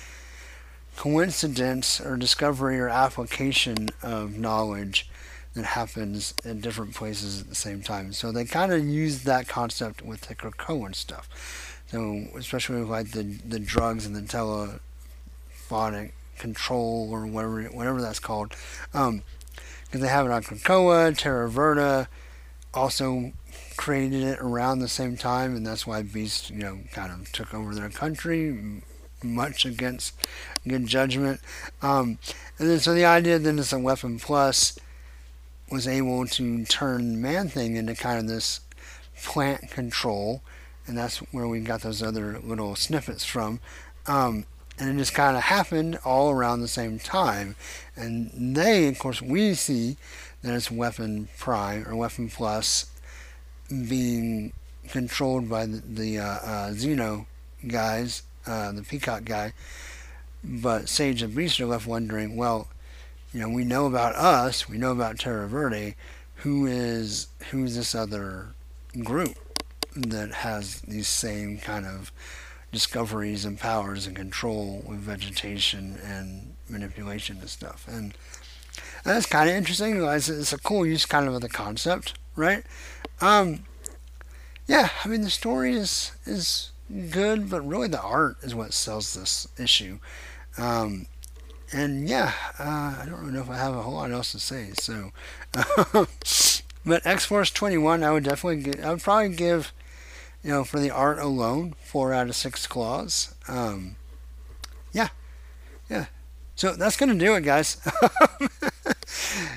coincidence 0.97 2.01
or 2.01 2.17
discovery 2.17 2.79
or 2.79 2.89
application 2.89 3.91
of 4.03 4.37
knowledge 4.39 5.09
that 5.55 5.65
happens 5.65 6.35
in 6.45 6.61
different 6.61 6.95
places 6.95 7.41
at 7.41 7.49
the 7.49 7.55
same 7.55 7.83
time. 7.83 8.13
So 8.13 8.31
they 8.31 8.45
kind 8.45 8.73
of 8.73 8.85
use 8.87 9.25
that 9.25 9.49
concept 9.49 10.03
with 10.03 10.23
the 10.23 10.35
Krakoan 10.35 10.95
stuff. 10.95 11.83
So 11.89 12.27
especially 12.37 12.81
with 12.81 12.89
like 12.89 13.13
the 13.13 13.23
the 13.23 13.59
drugs 13.59 14.07
and 14.07 14.17
the 14.17 14.23
telephonic 14.23 16.15
control 16.39 17.09
or 17.11 17.27
whatever 17.27 17.63
whatever 17.65 18.03
that's 18.03 18.19
called, 18.19 18.51
because 18.91 19.09
um, 19.09 19.23
they 19.93 20.09
have 20.09 20.27
it 20.27 20.33
on 20.33 20.43
Krakoa, 20.43 21.17
Terra 21.17 21.49
Verde, 21.49 22.09
also 22.75 23.33
created 23.77 24.23
it 24.23 24.39
around 24.41 24.81
the 24.81 24.89
same 24.89 25.17
time, 25.17 25.55
and 25.55 25.67
that's 25.67 25.87
why 25.87 26.03
Beast 26.03 26.51
you 26.51 26.59
know 26.59 26.81
kind 26.93 27.13
of 27.13 27.31
took 27.33 27.55
over 27.55 27.75
their 27.75 27.89
country 27.89 28.83
much 29.35 29.65
against 29.65 30.15
good 30.67 30.87
judgment. 30.87 31.41
Um, 31.83 32.19
and 32.59 32.71
then 32.71 32.81
so 32.81 32.95
the 32.95 33.05
idea 33.05 33.39
then 33.39 33.59
is 33.59 33.73
a 33.73 33.79
weapon 33.79 34.19
plus 34.19 34.79
was 35.71 35.89
able 35.89 36.27
to 36.27 36.65
turn 36.65 37.21
Man 37.21 37.49
Thing 37.49 37.77
into 37.77 37.95
kind 37.95 38.19
of 38.19 38.29
this 38.29 38.61
plant 39.23 39.71
control, 39.71 40.43
and 40.87 40.97
that's 40.97 41.19
where 41.33 41.49
we 41.49 41.61
got 41.61 41.83
those 41.83 42.03
other 42.03 42.39
little 42.39 42.77
snippets 42.77 43.25
from. 43.25 43.61
Um, 44.07 44.47
and 44.79 44.91
it 44.91 44.99
just 44.99 45.15
kind 45.15 45.37
of 45.37 45.45
happened 45.45 45.99
all 46.05 46.31
around 46.31 46.61
the 46.61 46.69
same 46.69 46.99
time. 46.99 47.57
And 47.97 48.57
they, 48.57 48.89
of 48.89 48.99
course, 48.99 49.23
we 49.23 49.55
see 49.55 49.97
that 50.43 50.55
it's 50.55 50.71
Weapon 50.71 51.29
Prime 51.39 51.87
or 51.89 51.97
Weapon 51.97 52.29
Plus 52.29 52.91
being 53.69 54.53
controlled 54.89 55.49
by 55.49 55.67
the, 55.67 55.79
the 55.79 56.19
uh, 56.19 56.25
uh, 56.25 56.71
Xeno 56.71 57.27
guys, 57.67 58.23
uh, 58.47 58.73
the 58.73 58.83
Peacock 58.83 59.25
guy. 59.25 59.53
But 60.43 60.89
Sage 60.89 61.23
and 61.23 61.35
Beast 61.35 61.61
are 61.61 61.67
left 61.67 61.87
wondering, 61.87 62.37
well, 62.37 62.69
you 63.33 63.41
know, 63.41 63.49
we 63.49 63.65
know 63.65 63.87
about 63.87 64.15
us, 64.15 64.69
we 64.69 64.79
know 64.79 64.93
about 64.93 65.19
Terra 65.19 65.49
Verde. 65.49 65.97
Who 66.37 66.67
is 66.67 67.29
who's 67.51 67.77
this 67.77 67.95
other 67.95 68.49
group 69.03 69.37
that 69.95 70.33
has 70.33 70.81
these 70.83 71.09
same 71.09 71.59
kind 71.59 71.87
of 71.87 72.13
discoveries 72.73 73.45
and 73.45 73.59
powers 73.59 74.07
and 74.07 74.15
control 74.15 74.83
with 74.87 74.99
vegetation 74.99 75.99
and 76.05 76.55
manipulation 76.69 77.39
and 77.39 77.49
stuff? 77.51 77.87
And 77.89 78.15
that's 79.05 79.27
kind 79.27 79.49
of 79.49 79.57
interesting. 79.57 80.03
It's, 80.03 80.53
a 80.53 80.59
cool 80.59 80.87
use, 80.87 81.07
kind 81.07 81.27
of, 81.27 81.35
of 81.35 81.41
the 81.41 81.49
concept, 81.49 82.15
right? 82.37 82.65
Um, 83.21 83.65
yeah, 84.67 84.91
I 85.05 85.09
mean 85.09 85.23
the 85.23 85.31
story 85.31 85.75
is 85.75 86.13
is 86.25 86.71
good, 87.11 87.51
but 87.51 87.67
really 87.67 87.89
the 87.89 88.01
art 88.01 88.37
is 88.43 88.55
what 88.55 88.73
sells 88.73 89.15
this 89.15 89.49
issue. 89.59 89.99
Um, 90.59 91.07
and 91.73 92.09
yeah, 92.09 92.33
uh, 92.59 92.97
I 93.01 93.05
don't 93.07 93.21
really 93.21 93.33
know 93.33 93.43
if 93.43 93.51
I 93.51 93.57
have 93.57 93.75
a 93.75 93.83
whole 93.83 93.95
lot 93.95 94.11
else 94.11 94.33
to 94.33 94.39
say. 94.39 94.71
So, 94.75 95.11
but 96.85 97.07
X 97.07 97.25
Force 97.25 97.51
21, 97.51 98.05
I 98.05 98.13
would 98.13 98.25
definitely, 98.25 98.83
I 98.83 98.91
would 98.91 99.03
probably 99.03 99.31
give, 99.31 99.73
you 100.43 100.51
know, 100.51 100.65
for 100.65 100.79
the 100.79 100.91
art 100.91 101.19
alone, 101.19 101.75
four 101.83 102.13
out 102.13 102.29
of 102.29 102.37
six 102.37 102.67
claws. 102.67 103.35
Um, 103.49 103.97
yeah, 104.93 105.09
yeah. 105.91 106.07
So 106.55 106.75
that's 106.75 106.97
gonna 106.97 107.15
do 107.15 107.35
it, 107.35 107.43
guys. 107.43 107.77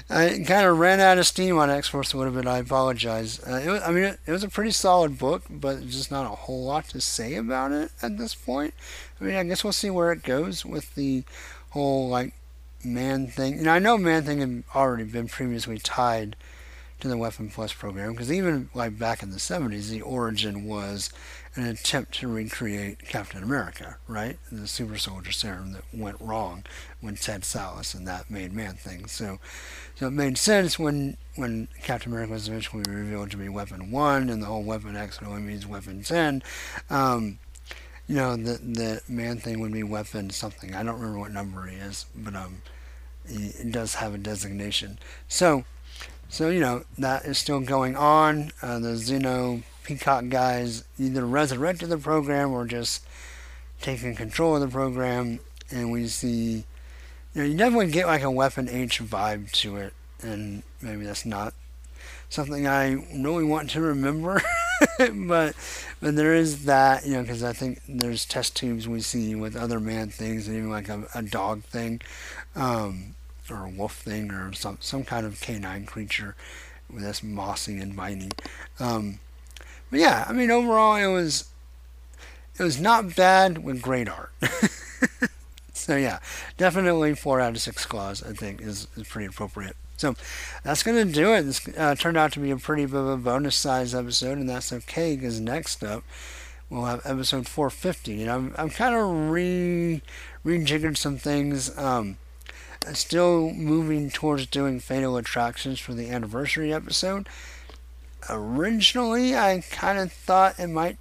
I 0.10 0.44
kind 0.46 0.66
of 0.66 0.78
ran 0.80 1.00
out 1.00 1.18
of 1.18 1.28
steam 1.28 1.58
on 1.58 1.70
X 1.70 1.88
Force 1.88 2.14
a 2.14 2.18
little 2.18 2.34
bit. 2.34 2.48
I 2.48 2.58
apologize. 2.58 3.40
Uh, 3.40 3.62
was, 3.66 3.82
I 3.84 3.92
mean, 3.92 4.04
it, 4.04 4.20
it, 4.26 4.32
was 4.32 4.44
a 4.44 4.50
pretty 4.50 4.72
solid 4.72 5.18
book, 5.18 5.44
but 5.50 5.88
just 5.88 6.12
not 6.12 6.26
a 6.26 6.36
whole 6.36 6.66
lot 6.66 6.86
to 6.90 7.02
say 7.02 7.36
about 7.36 7.72
it 7.72 7.92
at 8.02 8.18
this 8.18 8.34
point. 8.36 8.74
I 9.20 9.24
mean, 9.24 9.36
I 9.36 9.44
guess 9.44 9.64
we'll 9.64 9.74
see 9.74 9.90
where 9.90 10.12
it 10.12 10.24
goes 10.24 10.66
with 10.66 10.96
the 10.96 11.24
whole 11.72 12.10
like 12.10 12.34
man 12.84 13.28
thing. 13.28 13.60
And 13.60 13.70
I 13.70 13.80
know 13.80 13.98
man 13.98 14.24
thing 14.24 14.40
had 14.40 14.64
already 14.76 15.04
been 15.04 15.28
previously 15.28 15.78
tied 15.78 16.36
to 17.00 17.08
the 17.08 17.18
Weapon 17.18 17.50
Plus 17.50 17.74
program 17.74 18.12
because 18.12 18.32
even 18.32 18.70
like 18.74 18.98
back 18.98 19.24
in 19.24 19.32
the 19.32 19.38
70s, 19.38 19.90
the 19.90 20.02
origin 20.02 20.66
was 20.66 21.12
an 21.56 21.66
attempt 21.66 22.14
to 22.20 22.28
recreate 22.28 23.00
Captain 23.00 23.44
America, 23.44 23.98
right? 24.08 24.38
The 24.52 24.68
super 24.68 24.98
soldier 24.98 25.32
serum 25.32 25.74
that 25.74 25.84
went 25.94 26.18
wrong 26.20 26.64
when 27.02 27.16
Ted 27.16 27.42
Sallis 27.42 27.96
and 27.96 28.08
that 28.08 28.30
made 28.30 28.54
man 28.54 28.76
thing. 28.76 29.08
So, 29.08 29.40
so 29.96 30.08
it 30.08 30.12
made 30.12 30.38
sense 30.38 30.78
when 30.78 31.18
when 31.36 31.68
Captain 31.82 32.12
America 32.12 32.34
was 32.34 32.48
eventually 32.48 32.84
revealed 32.88 33.32
to 33.32 33.38
be 33.38 33.50
Weapon 33.50 33.92
One, 33.92 34.30
and 34.30 34.42
the 34.42 34.48
whole 34.48 34.64
Weapon 34.64 34.96
X 34.96 35.20
only 35.26 35.42
means 35.42 35.66
Weapon 35.66 36.04
Ten. 36.04 36.44
Um, 36.90 37.40
you 38.08 38.16
know, 38.16 38.36
the 38.36 38.54
the 38.58 39.02
man 39.08 39.38
thing 39.38 39.60
would 39.60 39.74
be 39.74 39.84
Weapon 39.84 40.30
something. 40.30 40.76
I 40.76 40.84
don't 40.84 41.00
remember 41.00 41.20
what 41.20 41.32
number 41.32 41.66
he 41.68 41.78
is, 41.78 42.06
but 42.16 42.36
um, 42.36 42.62
he, 43.28 43.50
he 43.50 43.70
does 43.70 43.96
have 43.96 44.14
a 44.14 44.18
designation. 44.18 45.00
So. 45.28 45.66
So, 46.32 46.50
you 46.50 46.60
know, 46.60 46.84
that 47.00 47.26
is 47.26 47.40
still 47.40 47.60
going 47.60 47.96
on. 47.96 48.52
Uh, 48.62 48.78
the 48.78 48.90
Xeno 48.90 49.64
Peacock 49.90 50.30
guys 50.30 50.84
either 51.00 51.26
resurrected 51.26 51.90
the 51.90 51.98
program 51.98 52.52
or 52.52 52.68
just 52.68 53.04
taking 53.82 54.14
control 54.16 54.54
of 54.54 54.62
the 54.62 54.68
program. 54.68 55.40
And 55.72 55.92
we 55.92 56.08
see, 56.08 56.64
you 57.34 57.42
know, 57.42 57.44
you 57.44 57.58
definitely 57.58 57.90
get 57.90 58.06
like 58.06 58.22
a 58.22 58.30
Weapon 58.30 58.70
H 58.70 59.02
vibe 59.02 59.52
to 59.54 59.78
it. 59.78 59.94
And 60.22 60.62
maybe 60.80 61.06
that's 61.06 61.26
not 61.26 61.56
something 62.30 62.68
I 62.68 63.04
really 63.16 63.44
want 63.44 63.72
to 63.72 63.82
remember. 63.82 64.44
but 65.00 65.56
but 66.00 66.16
there 66.16 66.36
is 66.36 66.66
that, 66.66 67.04
you 67.08 67.14
know, 67.14 67.24
because 67.24 67.42
I 67.42 67.54
think 67.54 67.82
there's 67.90 68.26
test 68.26 68.56
tubes 68.56 68.88
we 68.88 69.02
see 69.02 69.34
with 69.34 69.56
other 69.56 69.80
man 69.80 70.10
things 70.10 70.48
and 70.48 70.56
even 70.56 70.70
like 70.70 70.88
a, 70.88 71.08
a 71.16 71.24
dog 71.24 71.64
thing. 71.64 72.00
Um, 72.56 73.16
or 73.50 73.66
a 73.66 73.70
wolf 73.70 73.96
thing 73.96 74.30
or 74.30 74.54
some 74.54 74.78
some 74.80 75.04
kind 75.04 75.26
of 75.26 75.42
canine 75.42 75.88
creature 75.88 76.36
that's 76.92 77.24
mossy 77.24 77.80
and 77.80 77.96
viney. 77.96 78.30
Um, 78.80 79.20
but 79.90 80.00
yeah, 80.00 80.26
I 80.28 80.34
mean 80.34 80.52
overall 80.52 80.96
it 80.96 81.12
was 81.14 81.50
it 82.60 82.64
was 82.64 82.80
not 82.80 83.16
bad 83.16 83.60
with 83.64 83.82
great 83.82 84.10
art. 84.10 84.32
so 85.74 85.96
yeah, 85.96 86.20
definitely 86.58 87.16
four 87.16 87.40
out 87.40 87.54
of 87.54 87.62
six 87.62 87.86
claws 87.86 88.24
I 88.24 88.34
think 88.34 88.62
is, 88.62 88.88
is 88.96 89.08
pretty 89.08 89.28
appropriate. 89.28 89.76
So 89.98 90.16
that's 90.64 90.84
gonna 90.84 91.06
do 91.06 91.34
it. 91.34 91.42
This 91.44 91.68
uh, 91.78 91.96
turned 91.96 92.18
out 92.18 92.32
to 92.34 92.40
be 92.40 92.52
a 92.52 92.58
pretty 92.58 92.86
bit 92.86 92.96
of 92.96 93.08
a 93.08 93.18
bonus 93.18 93.56
size 93.56 93.94
episode, 93.94 94.38
and 94.38 94.50
that's 94.50 94.72
okay 94.72 95.16
because 95.16 95.40
next 95.42 95.84
up 95.84 96.04
we'll 96.70 96.86
have 96.86 97.02
episode 97.06 97.48
450, 97.48 98.22
and 98.22 98.32
I'm 98.32 98.56
I'm 98.58 98.70
kind 98.70 98.96
of 98.96 99.30
re 99.30 100.02
rejiggered 100.46 100.96
some 100.96 101.18
things. 101.18 101.78
Um, 101.78 102.18
still 102.94 103.52
moving 103.52 104.10
towards 104.10 104.46
doing 104.46 104.80
Fatal 104.80 105.18
Attractions 105.18 105.80
for 105.80 105.94
the 105.94 106.10
anniversary 106.10 106.74
episode. 106.74 107.28
Originally, 108.30 109.36
I 109.36 109.64
kind 109.70 110.00
of 110.00 110.12
thought 110.12 110.60
it 110.60 110.68
might 110.68 110.98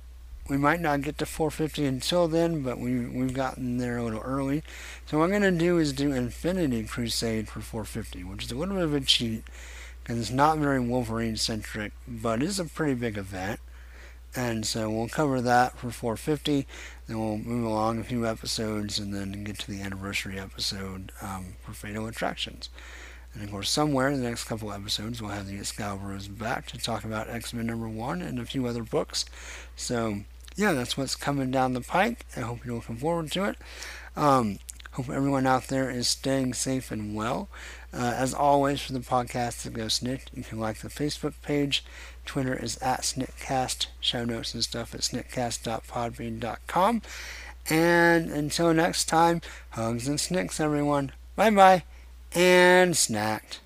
we 0.48 0.56
might 0.56 0.80
not 0.80 1.02
get 1.02 1.18
to 1.18 1.26
450 1.26 1.84
until 1.84 2.26
then, 2.26 2.62
but 2.62 2.78
we 2.78 3.06
we've 3.06 3.34
gotten 3.34 3.78
there 3.78 3.98
a 3.98 4.02
little 4.02 4.20
early. 4.20 4.62
So 5.06 5.18
what 5.18 5.24
I'm 5.24 5.30
gonna 5.30 5.50
do 5.50 5.78
is 5.78 5.92
do 5.92 6.12
Infinity 6.12 6.84
Crusade 6.84 7.48
for 7.48 7.60
450, 7.60 8.24
which 8.24 8.44
is 8.44 8.52
a 8.52 8.56
little 8.56 8.76
bit 8.76 8.84
of 8.84 8.94
a 8.94 9.00
cheat 9.00 9.44
because 10.02 10.18
it's 10.18 10.30
not 10.30 10.56
very 10.58 10.80
Wolverine 10.80 11.36
centric, 11.36 11.92
but 12.06 12.42
it's 12.42 12.58
a 12.58 12.64
pretty 12.64 12.94
big 12.94 13.18
event. 13.18 13.60
And 14.34 14.66
so 14.66 14.90
we'll 14.90 15.08
cover 15.08 15.40
that 15.42 15.76
for 15.76 15.90
450. 15.90 16.66
Then 17.06 17.18
we'll 17.18 17.38
move 17.38 17.64
along 17.64 17.98
a 17.98 18.04
few 18.04 18.26
episodes 18.26 18.98
and 18.98 19.12
then 19.12 19.44
get 19.44 19.58
to 19.60 19.70
the 19.70 19.82
anniversary 19.82 20.38
episode 20.38 21.12
um, 21.20 21.56
for 21.62 21.72
Fatal 21.72 22.06
Attractions. 22.06 22.70
And 23.34 23.44
of 23.44 23.50
course, 23.50 23.70
somewhere 23.70 24.08
in 24.08 24.20
the 24.20 24.28
next 24.28 24.44
couple 24.44 24.72
episodes, 24.72 25.20
we'll 25.20 25.30
have 25.30 25.46
the 25.46 25.58
Excalibros 25.58 26.36
back 26.36 26.66
to 26.68 26.78
talk 26.78 27.04
about 27.04 27.28
X 27.28 27.52
Men 27.52 27.66
number 27.66 27.88
one 27.88 28.22
and 28.22 28.38
a 28.38 28.44
few 28.44 28.66
other 28.66 28.82
books. 28.82 29.24
So, 29.76 30.20
yeah, 30.56 30.72
that's 30.72 30.96
what's 30.96 31.14
coming 31.14 31.50
down 31.50 31.74
the 31.74 31.80
pike. 31.80 32.26
I 32.36 32.40
hope 32.40 32.64
you're 32.64 32.74
looking 32.74 32.96
forward 32.96 33.30
to 33.32 33.44
it. 33.44 33.56
Um, 34.16 34.58
hope 34.92 35.08
everyone 35.08 35.46
out 35.46 35.68
there 35.68 35.90
is 35.90 36.08
staying 36.08 36.54
safe 36.54 36.90
and 36.90 37.14
well. 37.14 37.48
Uh, 37.92 38.14
as 38.16 38.34
always, 38.34 38.80
for 38.80 38.92
the 38.92 39.00
podcast 39.00 39.62
that 39.62 39.72
goes 39.72 40.00
SNIKT, 40.00 40.28
you 40.34 40.42
can 40.42 40.58
like 40.58 40.78
the 40.78 40.88
Facebook 40.88 41.34
page. 41.42 41.84
Twitter 42.26 42.54
is 42.54 42.76
at 42.78 43.02
SNIKTcast. 43.02 43.86
Show 44.00 44.24
notes 44.24 44.54
and 44.54 44.64
stuff 44.64 44.94
at 44.94 45.02
sniktcast.podbean.com. 45.02 47.02
And 47.70 48.30
until 48.30 48.74
next 48.74 49.04
time, 49.04 49.42
hugs 49.70 50.08
and 50.08 50.18
snikts, 50.18 50.58
everyone. 50.58 51.12
Bye 51.36 51.50
bye 51.50 51.84
and 52.34 52.94
snikt. 52.94 53.60